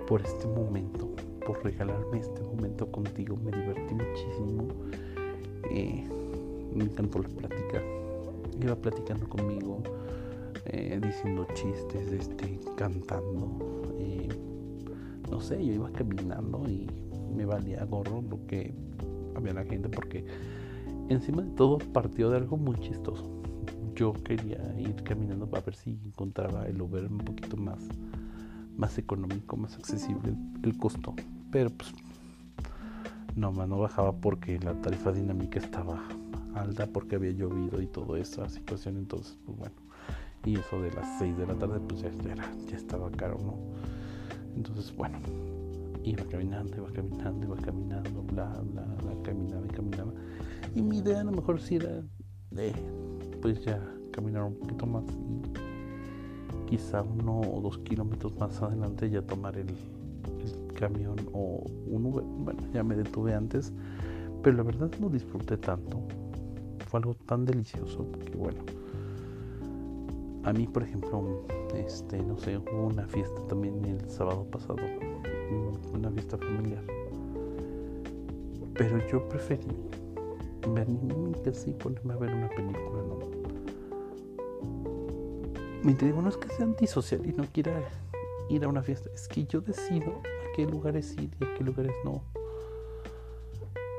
[0.06, 1.10] por este momento,
[1.46, 4.68] por regalarme este momento contigo, me divertí muchísimo,
[5.70, 6.04] eh,
[6.74, 7.82] me encantó la plática,
[8.60, 9.82] iba platicando conmigo,
[10.66, 13.92] eh, diciendo chistes, este, cantando.
[13.98, 14.28] Eh,
[15.30, 16.88] no sé, yo iba caminando y
[17.34, 18.74] me valía gorro lo que
[19.34, 20.24] había la gente porque
[21.08, 23.35] encima de todo partió de algo muy chistoso.
[23.96, 27.78] Yo quería ir caminando para ver si encontraba el Uber un poquito más,
[28.76, 31.14] más económico, más accesible el, costo.
[31.50, 31.92] Pero pues
[33.34, 36.06] no, no bajaba porque la tarifa dinámica estaba
[36.54, 38.98] alta porque había llovido y toda esa situación.
[38.98, 39.74] Entonces, pues bueno.
[40.44, 43.58] Y eso de las 6 de la tarde, pues ya, era, ya estaba caro, ¿no?
[44.54, 45.18] Entonces, bueno,
[46.04, 50.12] iba caminando, iba caminando, iba caminando, bla, bla, bla, caminaba y caminaba.
[50.74, 52.02] Y mi idea a lo mejor sí era
[52.50, 52.72] de,
[53.54, 53.80] ya
[54.12, 59.68] caminar un poquito más y quizá uno o dos kilómetros más adelante ya tomar el,
[59.68, 62.24] el camión o un Uber.
[62.24, 63.72] Bueno, ya me detuve antes,
[64.42, 66.02] pero la verdad no disfruté tanto.
[66.88, 68.62] Fue algo tan delicioso que bueno.
[70.44, 74.76] A mí, por ejemplo, este, no sé, hubo una fiesta también el sábado pasado,
[75.92, 76.84] una fiesta familiar.
[78.74, 79.66] Pero yo preferí
[80.74, 83.36] venir a mi casa y ponerme a ver una película, ¿no?
[85.82, 87.72] me digo, no es que sea antisocial y no quiera
[88.48, 91.62] ir a una fiesta, es que yo decido a qué lugares ir y a qué
[91.62, 92.24] lugares no.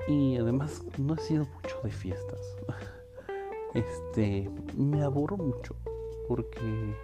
[0.08, 2.40] Y además no he sido mucho de fiestas.
[3.74, 5.76] Este, me aburro mucho
[6.28, 6.96] porque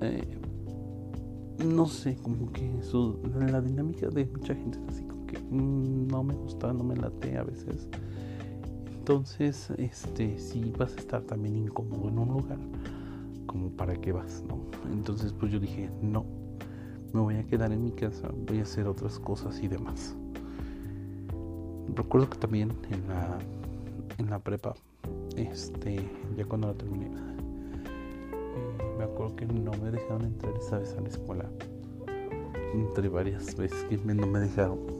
[0.00, 0.38] eh,
[1.64, 2.68] no sé, como que
[3.50, 5.06] la dinámica de mucha gente es así
[5.50, 7.88] no me gusta, no me late a veces.
[8.98, 12.58] Entonces, este, si vas a estar también incómodo en un lugar,
[13.46, 14.58] como para qué vas, ¿no?
[14.92, 16.26] Entonces, pues yo dije, no,
[17.12, 20.16] me voy a quedar en mi casa, voy a hacer otras cosas y demás.
[21.94, 23.38] Recuerdo que también en la,
[24.18, 24.74] en la prepa,
[25.36, 27.08] este, ya cuando la terminé,
[28.98, 31.44] me acuerdo que no me dejaron entrar esa vez a la escuela.
[32.74, 34.95] Entre varias veces que no me dejaron.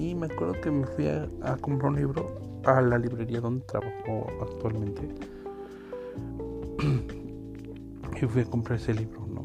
[0.00, 1.28] Y me acuerdo que me fui a,
[1.60, 5.06] comprar un libro a la librería donde trabajo actualmente.
[8.22, 9.42] y fui a comprar ese libro, ¿no?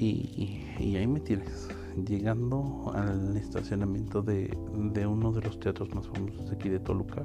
[0.00, 0.64] Y,
[0.96, 1.68] ahí me tienes,
[2.08, 4.50] llegando al estacionamiento de,
[4.92, 7.24] de uno de los teatros más famosos aquí de Toluca.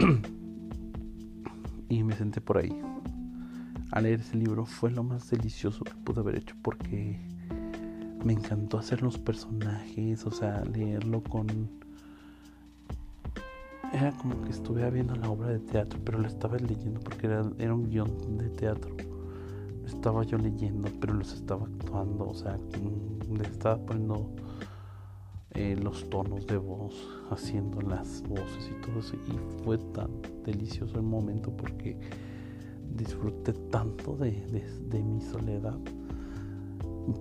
[1.88, 2.76] y me senté por ahí
[3.92, 7.20] a leer ese libro fue lo más delicioso que pude haber hecho porque
[8.24, 11.46] me encantó hacer los personajes, o sea, leerlo con...
[13.92, 17.42] Era como que estuviera viendo la obra de teatro, pero lo estaba leyendo porque era,
[17.74, 18.96] un guion de teatro.
[19.86, 22.58] Estaba yo leyendo, pero los estaba actuando, o sea,
[23.36, 24.30] le estaba poniendo
[25.50, 26.94] eh, los tonos de voz,
[27.30, 29.16] haciendo las voces y todo eso.
[29.16, 30.10] Y fue tan
[30.44, 31.98] delicioso el momento porque
[32.96, 34.32] disfruté tanto de,
[35.02, 35.78] mi soledad,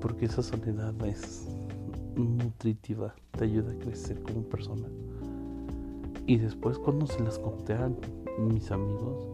[0.02, 1.48] porque esa soledad es
[2.15, 4.88] nutritiva, te ayuda a crecer como persona.
[6.28, 7.91] Y después cuando se las conté a
[8.39, 9.28] mis amigos,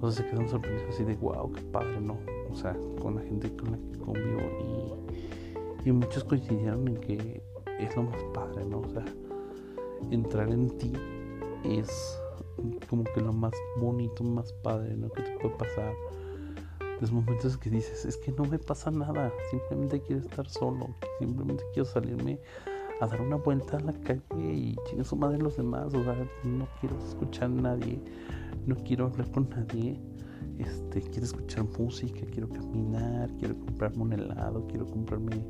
[0.00, 2.18] o sea, se quedan sorprendidos así de wow, qué padre, ¿no?
[2.50, 4.98] O sea, con la gente con la que convivo
[5.84, 7.42] y, y muchos coincidieron en que
[7.78, 8.80] es lo más padre, ¿no?
[8.80, 9.04] O sea,
[10.10, 10.92] entrar en ti
[11.64, 12.18] es
[12.88, 15.08] como que lo más bonito, más padre, ¿no?
[15.10, 15.94] Que te puede pasar.
[17.00, 21.64] Los momentos que dices, es que no me pasa nada, simplemente quiero estar solo, simplemente
[21.72, 22.38] quiero salirme
[23.00, 26.14] a dar una vuelta a la calle y chingar su madre los demás, o sea,
[26.44, 27.98] no quiero escuchar a nadie,
[28.66, 29.98] no quiero hablar con nadie,
[30.58, 35.42] este, quiero escuchar música, quiero caminar, quiero comprarme un helado, quiero comprarme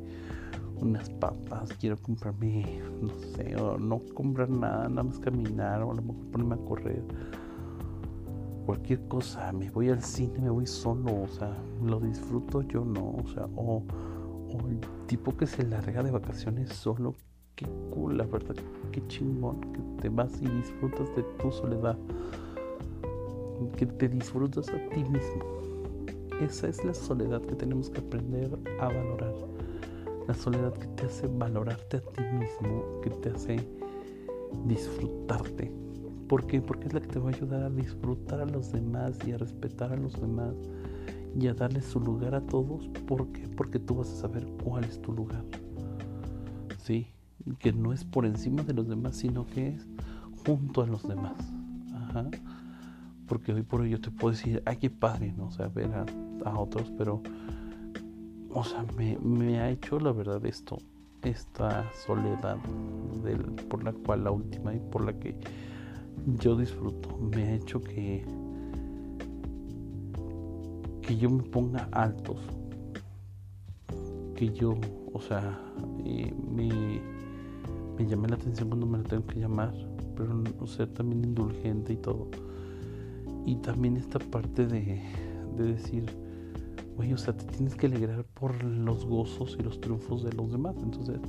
[0.79, 5.95] unas papas, quiero comprarme, no sé, o no comprar nada, nada más caminar, o a
[5.95, 7.03] lo mejor ponerme a correr.
[8.65, 13.15] Cualquier cosa, me voy al cine, me voy solo, o sea, lo disfruto yo no,
[13.23, 13.83] o sea, o,
[14.69, 17.15] el tipo que se larga de vacaciones solo,
[17.55, 18.55] qué cool, la verdad,
[18.91, 21.97] qué chingón, que te vas y disfrutas de tu soledad,
[23.77, 25.61] que te disfrutas a ti mismo.
[26.41, 29.33] Esa es la soledad que tenemos que aprender a valorar
[30.27, 33.57] la soledad que te hace valorarte a ti mismo, que te hace
[34.65, 35.71] disfrutarte.
[36.31, 36.61] ¿Por qué?
[36.61, 39.37] Porque es la que te va a ayudar a disfrutar a los demás y a
[39.37, 40.55] respetar a los demás
[41.37, 42.87] y a darle su lugar a todos.
[43.05, 43.49] ¿Por qué?
[43.49, 45.43] Porque tú vas a saber cuál es tu lugar.
[46.77, 47.09] ¿Sí?
[47.59, 49.85] Que no es por encima de los demás, sino que es
[50.45, 51.35] junto a los demás.
[51.93, 52.29] Ajá.
[53.27, 55.47] Porque hoy por hoy yo te puedo decir, ay, qué padre, ¿no?
[55.47, 56.05] O sea, ver a,
[56.45, 57.21] a otros, pero
[58.53, 60.77] o sea, me, ha hecho la verdad esto,
[61.23, 62.55] esta soledad
[63.21, 65.35] del, por la cual la última y por la que
[66.39, 68.23] yo disfruto, me ha hecho que
[71.01, 72.37] que yo me ponga altos,
[74.35, 74.75] que yo,
[75.13, 75.59] o sea,
[76.05, 77.01] me,
[77.97, 79.73] me llame la atención cuando me lo tengo que llamar,
[80.15, 82.27] pero ser también indulgente y todo.
[83.45, 85.01] Y también esta parte de,
[85.57, 86.05] de decir,
[86.97, 90.75] o sea, te tienes que alegrar por los gozos y los triunfos de los demás.
[90.81, 91.19] Entonces,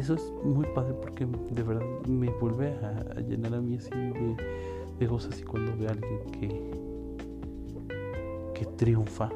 [0.00, 4.36] eso es muy padre porque de verdad me vuelve a, llenar a mí así de,
[4.98, 6.48] de gozos y cuando veo a alguien que,
[8.54, 9.28] que triunfa,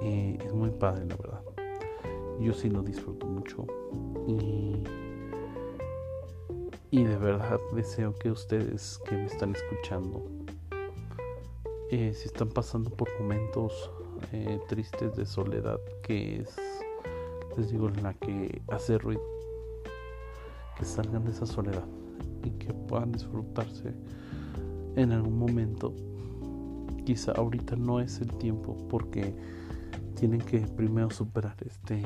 [0.00, 1.40] eh, es muy padre, la verdad.
[2.40, 3.66] Yo sí lo disfruto mucho
[4.26, 4.82] y,
[6.90, 10.24] y de verdad deseo que ustedes que me están escuchando,
[11.90, 13.90] eh, si están pasando por momentos
[14.32, 16.56] eh, tristes de soledad que es,
[17.58, 19.35] les digo, en la que hace ruido,
[20.76, 21.84] que salgan de esa soledad
[22.44, 23.94] y que puedan disfrutarse
[24.94, 25.94] en algún momento.
[27.04, 29.34] Quizá ahorita no es el tiempo porque
[30.14, 32.02] tienen que primero superar este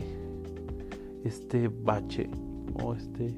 [1.24, 2.30] este bache
[2.82, 3.34] o este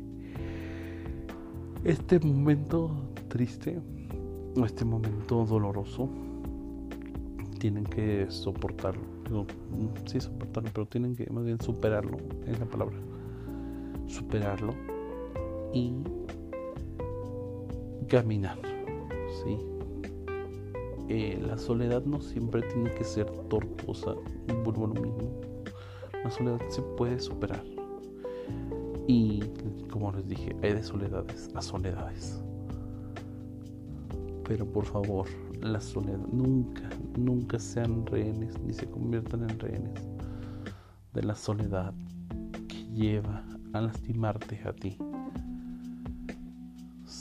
[1.84, 2.90] este momento
[3.28, 3.80] triste
[4.56, 6.08] o este momento doloroso
[7.58, 9.02] tienen que soportarlo.
[9.24, 9.46] Digo,
[10.06, 12.96] sí, soportarlo, pero tienen que más bien superarlo, es la palabra.
[14.08, 14.91] Superarlo
[15.72, 15.92] y
[18.08, 18.58] caminar,
[19.42, 19.58] ¿sí?
[21.08, 24.14] Eh, la soledad no siempre tiene que ser tortuosa,
[24.64, 25.30] vuelvo a lo mismo.
[26.24, 27.62] La soledad se puede superar.
[29.06, 29.42] Y
[29.90, 32.42] como les dije, hay de soledades a soledades.
[34.44, 35.26] Pero por favor,
[35.60, 40.00] la soledad nunca, nunca sean rehenes ni se conviertan en rehenes
[41.12, 41.92] de la soledad
[42.68, 44.96] que lleva a lastimarte a ti.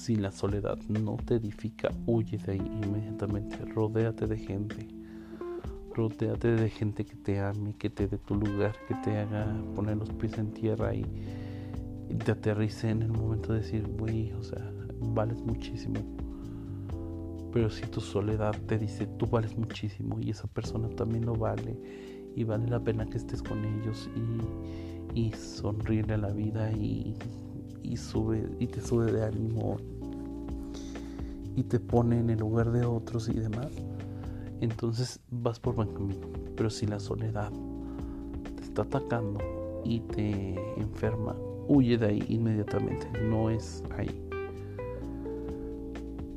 [0.01, 3.57] Si la soledad no te edifica, huye de ahí inmediatamente.
[3.65, 4.87] Rodéate de gente.
[5.93, 9.45] Rodéate de gente que te ame, que te dé tu lugar, que te haga
[9.75, 11.05] poner los pies en tierra y,
[12.25, 14.71] te aterrice en el momento de decir, güey, o sea,
[15.01, 15.99] vales muchísimo.
[17.53, 21.77] Pero si tu soledad te dice, tú vales muchísimo y esa persona también lo vale
[22.35, 24.09] y vale la pena que estés con ellos
[25.13, 27.15] y, y sonríe a la vida y
[27.83, 29.77] y sube y te sube de ánimo
[31.55, 33.71] y te pone en el lugar de otros y demás,
[34.61, 36.27] entonces vas por buen camino.
[36.55, 37.51] Pero si la soledad
[38.55, 39.39] te está atacando
[39.83, 41.35] y te enferma,
[41.67, 43.07] huye de ahí inmediatamente.
[43.23, 44.21] No es ahí.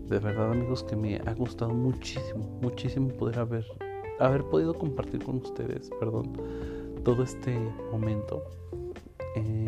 [0.08, 3.64] De verdad amigos que me ha gustado muchísimo, muchísimo poder haber,
[4.20, 6.32] haber podido compartir con ustedes, perdón,
[7.04, 7.58] todo este
[7.90, 8.42] momento.
[9.36, 9.66] Eh,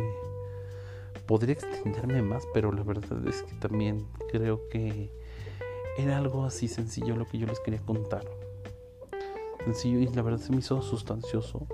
[1.26, 5.10] podría extenderme más, pero la verdad es que también creo que
[5.98, 8.24] era algo así sencillo lo que yo les quería contar.
[9.64, 11.66] Sencillo y la verdad se me hizo sustancioso.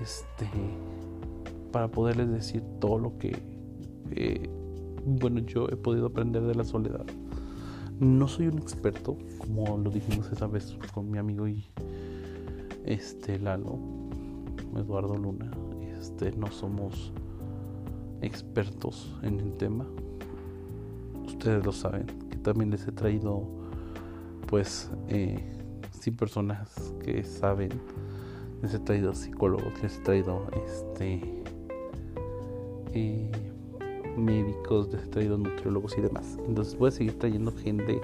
[0.00, 0.48] Este
[1.72, 3.36] para poderles decir todo lo que
[4.12, 4.48] eh,
[5.04, 7.04] bueno yo he podido aprender de la soledad.
[7.98, 11.70] No soy un experto, como lo dijimos esa vez con mi amigo y
[12.84, 13.78] este Lalo,
[14.76, 15.50] Eduardo Luna.
[15.98, 17.12] Este no somos
[18.20, 19.86] expertos en el tema.
[21.26, 23.46] Ustedes lo saben, que también les he traído,
[24.48, 25.52] pues, eh,
[25.90, 27.70] sí, personas que saben.
[28.62, 31.42] Les he traído psicólogos, les he traído este
[32.94, 33.30] eh,
[34.16, 36.38] médicos, les he traído nutriólogos y demás.
[36.46, 38.00] Entonces voy a seguir trayendo gente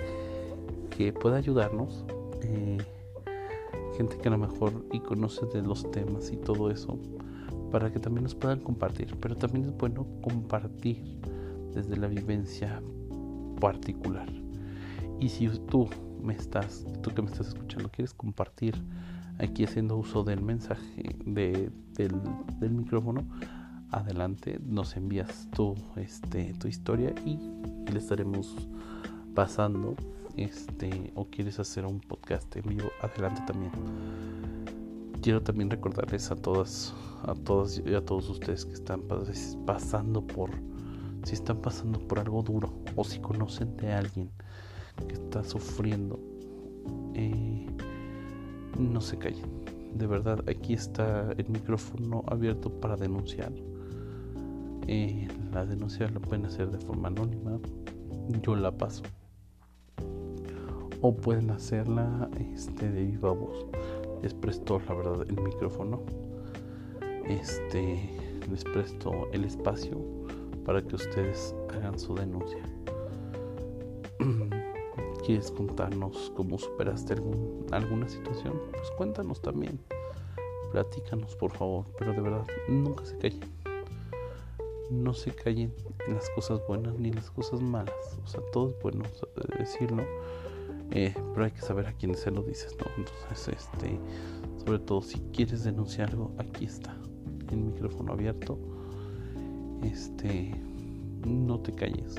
[0.90, 2.04] que pueda ayudarnos.
[2.42, 2.78] Eh,
[3.96, 6.98] gente que a lo mejor y conoce de los temas y todo eso
[7.70, 9.16] para que también nos puedan compartir.
[9.20, 11.02] Pero también es bueno compartir
[11.74, 12.82] desde la vivencia
[13.60, 14.28] particular.
[15.18, 15.88] Y si tú
[16.22, 18.74] me estás, tú que me estás escuchando, quieres compartir
[19.38, 23.24] aquí haciendo uso del mensaje de, del, micrófono,
[23.90, 27.38] adelante, nos envías tu, este, tu historia y
[27.90, 28.68] le estaremos
[29.34, 29.94] pasando.
[30.36, 33.72] Este, o quieres hacer un podcast en vivo, adelante también
[35.20, 39.02] quiero también recordarles a todas, a todos y a todos ustedes que están
[39.66, 40.50] pasando por,
[41.24, 44.30] si están pasando por algo duro o si conocen de alguien
[45.06, 46.18] que está sufriendo,
[47.14, 47.66] eh,
[48.78, 49.60] no se callen.
[49.94, 53.52] De verdad, aquí está el micrófono abierto para denunciar.
[54.86, 57.58] Eh, la denuncia la pueden hacer de forma anónima.
[58.42, 59.02] Yo la paso.
[61.02, 63.66] O pueden hacerla este, de viva voz
[64.22, 66.02] les presto la verdad el micrófono.
[67.26, 68.10] Este
[68.50, 69.98] les presto el espacio
[70.64, 72.62] para que ustedes hagan su denuncia.
[75.24, 77.14] Quieres contarnos cómo superaste
[77.70, 79.80] alguna situación pues cuéntanos también.
[80.72, 81.86] Platícanos por favor.
[81.98, 83.40] Pero de verdad nunca se callen.
[84.90, 85.72] No se callen
[86.06, 88.18] en las cosas buenas ni las cosas malas.
[88.24, 89.04] O sea todo es bueno
[89.58, 90.04] decirlo
[90.90, 92.86] eh, pero hay que saber a quién se lo dices, ¿no?
[92.96, 93.98] Entonces, este,
[94.64, 96.96] sobre todo si quieres denunciar algo, aquí está,
[97.50, 98.58] el micrófono abierto.
[99.82, 100.54] Este,
[101.26, 102.16] no te calles.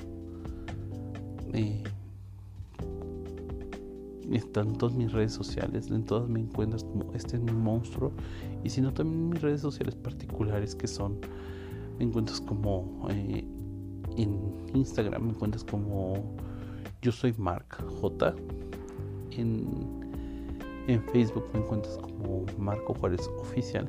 [1.54, 1.84] Eh,
[4.32, 8.12] están en todas mis redes sociales, en todas me encuentras como este es mi monstruo.
[8.64, 11.20] Y si no, también en mis redes sociales particulares que son,
[11.98, 13.44] me encuentras como eh,
[14.18, 14.40] en
[14.74, 16.36] Instagram, me encuentras como
[17.02, 18.36] yo soy Mark J.
[19.32, 19.66] En,
[20.88, 23.88] en Facebook me encuentras como Marco Juárez Oficial.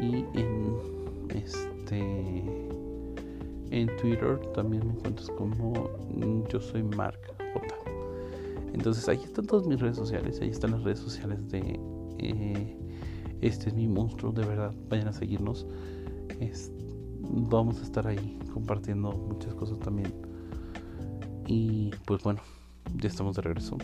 [0.00, 0.76] Y en
[1.30, 1.98] este
[3.70, 5.90] en Twitter también me encuentras como
[6.48, 7.20] yo soy Mark
[7.52, 7.66] J.
[8.72, 11.78] Entonces ahí están todas mis redes sociales, ahí están las redes sociales de
[12.18, 12.76] eh,
[13.40, 15.66] este es mi monstruo, de verdad, vayan a seguirnos.
[17.20, 20.12] vamos a estar ahí compartiendo muchas cosas también
[21.48, 22.40] y pues bueno,
[22.96, 23.78] ya estamos de regreso.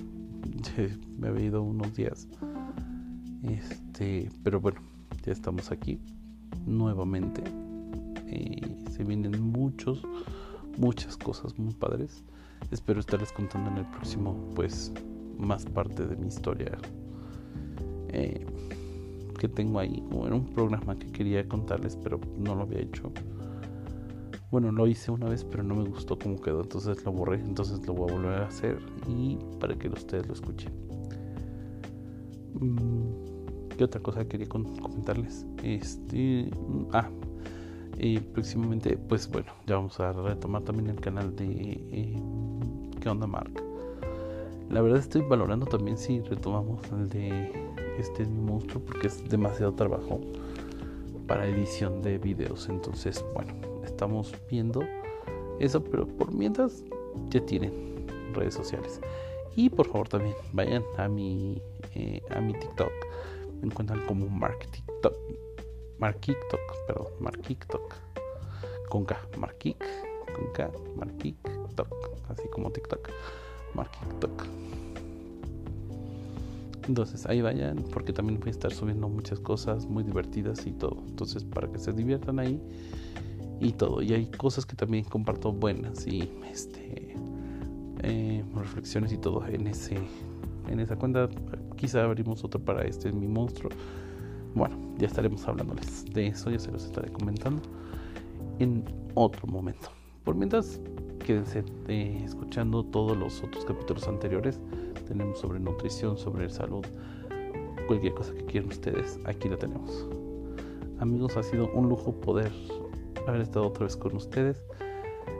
[1.18, 2.28] me había ido unos días.
[3.42, 4.80] Este, pero bueno,
[5.24, 5.98] ya estamos aquí
[6.66, 7.42] nuevamente.
[8.30, 8.60] Y
[8.90, 10.02] se vienen muchos,
[10.76, 12.22] muchas cosas muy padres.
[12.70, 14.92] Espero estarles contando en el próximo, pues,
[15.38, 16.78] más parte de mi historia
[18.08, 18.44] eh,
[19.38, 20.02] que tengo ahí.
[20.26, 23.10] Era un programa que quería contarles, pero no lo había hecho.
[24.50, 27.40] Bueno, lo hice una vez, pero no me gustó cómo quedó, entonces lo borré.
[27.40, 28.78] Entonces lo voy a volver a hacer
[29.08, 30.72] y para que ustedes lo escuchen.
[32.60, 35.44] Mm, ¿Qué otra cosa quería comentarles?
[35.62, 37.10] Este, mm, ah,
[37.98, 41.46] y próximamente, pues bueno, ya vamos a retomar también el canal de
[41.92, 42.22] eh,
[43.00, 43.52] ¿Qué onda, Mark?
[44.70, 47.52] La verdad estoy valorando también si retomamos el de
[47.98, 50.20] este monstruo porque es demasiado trabajo
[51.26, 52.68] para edición de videos.
[52.68, 53.52] Entonces, bueno,
[54.04, 54.84] estamos viendo
[55.58, 56.84] eso, pero por mientras
[57.30, 59.00] ya tienen redes sociales.
[59.56, 61.62] Y por favor también vayan a mi,
[61.94, 62.92] eh, a mi TikTok.
[63.62, 65.16] Me encuentran como Mark TikTok.
[65.98, 67.94] Mark TikTok, perdón, Mark TikTok.
[68.90, 71.88] Con K, Mark con K, Mark TikTok.
[72.28, 73.08] Así como TikTok,
[73.74, 74.46] Mark TikTok.
[76.88, 81.02] Entonces ahí vayan porque también voy a estar subiendo muchas cosas muy divertidas y todo.
[81.08, 82.60] Entonces para que se diviertan ahí
[83.60, 84.02] y todo.
[84.02, 87.16] Y hay cosas que también comparto buenas y este
[88.02, 89.98] eh, reflexiones y todo en ese
[90.68, 91.28] en esa cuenta.
[91.76, 93.70] Quizá abrimos otro para este mi monstruo.
[94.54, 97.60] Bueno, ya estaremos hablándoles de eso, ya se los estaré comentando
[98.58, 98.84] en
[99.14, 99.88] otro momento.
[100.22, 100.80] Por mientras,
[101.26, 104.60] quédense eh, escuchando todos los otros capítulos anteriores
[105.04, 106.84] tenemos sobre nutrición, sobre salud,
[107.86, 110.06] cualquier cosa que quieran ustedes, aquí la tenemos.
[110.98, 112.52] Amigos, ha sido un lujo poder
[113.26, 114.64] haber estado otra vez con ustedes.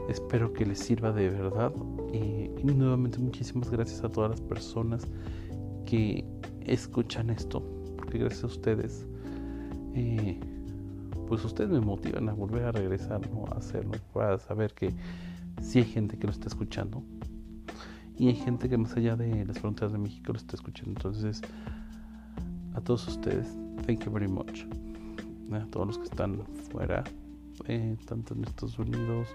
[0.08, 1.72] Espero que les sirva de verdad.
[2.12, 5.06] y nuevamente muchísimas gracias a todas las personas
[5.84, 6.24] que
[6.62, 7.62] escuchan esto.
[7.96, 9.06] Porque gracias a ustedes,
[9.94, 10.40] eh,
[11.26, 13.20] pues ustedes me motivan a volver a regresar,
[13.50, 14.92] a hacerlo, para saber que
[15.62, 17.02] si hay gente que lo está escuchando
[18.16, 20.92] y hay gente que más allá de las fronteras de México lo está escuchando.
[20.92, 21.40] Entonces,
[22.74, 23.56] a todos ustedes,
[23.86, 24.64] thank you very much.
[25.52, 27.04] A todos los que están fuera,
[27.66, 29.28] eh, tanto en Estados Unidos,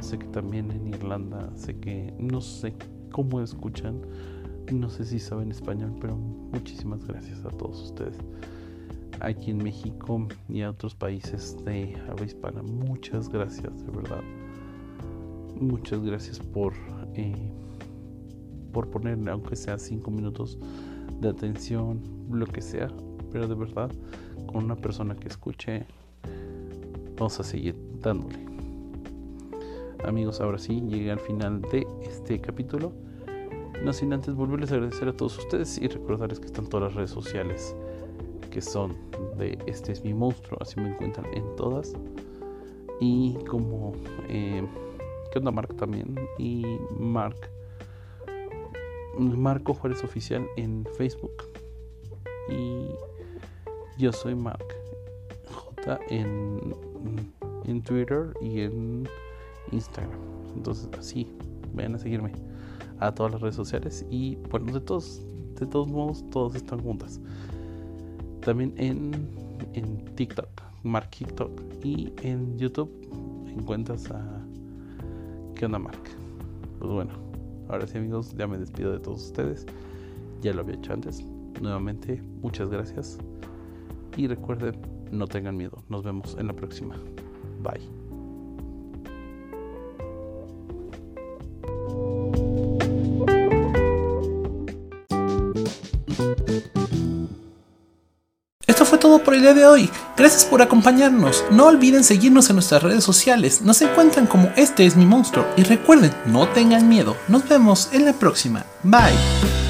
[0.00, 2.74] sé que también en Irlanda, sé que no sé
[3.10, 4.00] cómo escuchan,
[4.72, 8.18] no sé si saben español, pero muchísimas gracias a todos ustedes.
[9.20, 14.22] Aquí en México y a otros países de habla hispana, muchas gracias, de verdad.
[15.58, 16.74] Muchas gracias por
[17.14, 17.50] eh,
[18.76, 20.58] por poner, aunque sea cinco minutos
[21.20, 22.88] de atención, lo que sea,
[23.32, 23.90] pero de verdad,
[24.46, 25.86] con una persona que escuche,
[27.16, 28.38] vamos a seguir dándole.
[30.04, 32.92] Amigos, ahora sí, llegué al final de este capítulo.
[33.82, 36.94] No sin antes volverles a agradecer a todos ustedes y recordarles que están todas las
[36.94, 37.74] redes sociales
[38.50, 38.96] que son
[39.36, 41.92] de Este es mi monstruo, así me encuentran en todas.
[43.00, 43.92] Y como,
[44.28, 44.66] eh,
[45.30, 46.14] ¿qué onda Mark también?
[46.38, 46.64] Y
[46.98, 47.36] Mark
[49.18, 51.34] Marco Juárez Oficial en Facebook.
[52.48, 52.88] Y
[53.98, 54.64] yo soy Mark
[55.50, 56.74] J en,
[57.64, 59.08] en Twitter y en
[59.72, 60.18] Instagram.
[60.54, 61.26] Entonces así,
[61.74, 62.32] vayan a seguirme
[63.00, 64.06] a todas las redes sociales.
[64.10, 65.22] Y bueno, de todos,
[65.58, 67.20] de todos modos, todos están juntas.
[68.40, 69.12] También en,
[69.74, 70.48] en TikTok,
[70.82, 71.50] Mark TikTok.
[71.82, 72.90] Y en YouTube
[73.56, 74.22] encuentras a
[75.54, 76.02] ¿Qué onda Mark?
[76.78, 77.12] Pues bueno
[77.68, 79.66] Ahora sí amigos, ya me despido de todos ustedes.
[80.40, 81.24] Ya lo había hecho antes.
[81.60, 83.18] Nuevamente, muchas gracias.
[84.16, 84.76] Y recuerden,
[85.10, 85.82] no tengan miedo.
[85.88, 86.96] Nos vemos en la próxima.
[87.62, 88.06] Bye.
[98.66, 99.88] Esto fue todo por el día de hoy.
[100.16, 101.44] Gracias por acompañarnos.
[101.50, 103.62] No olviden seguirnos en nuestras redes sociales.
[103.62, 105.46] Nos encuentran como Este es mi monstruo.
[105.56, 107.16] Y recuerden, no tengan miedo.
[107.28, 108.66] Nos vemos en la próxima.
[108.82, 109.65] Bye.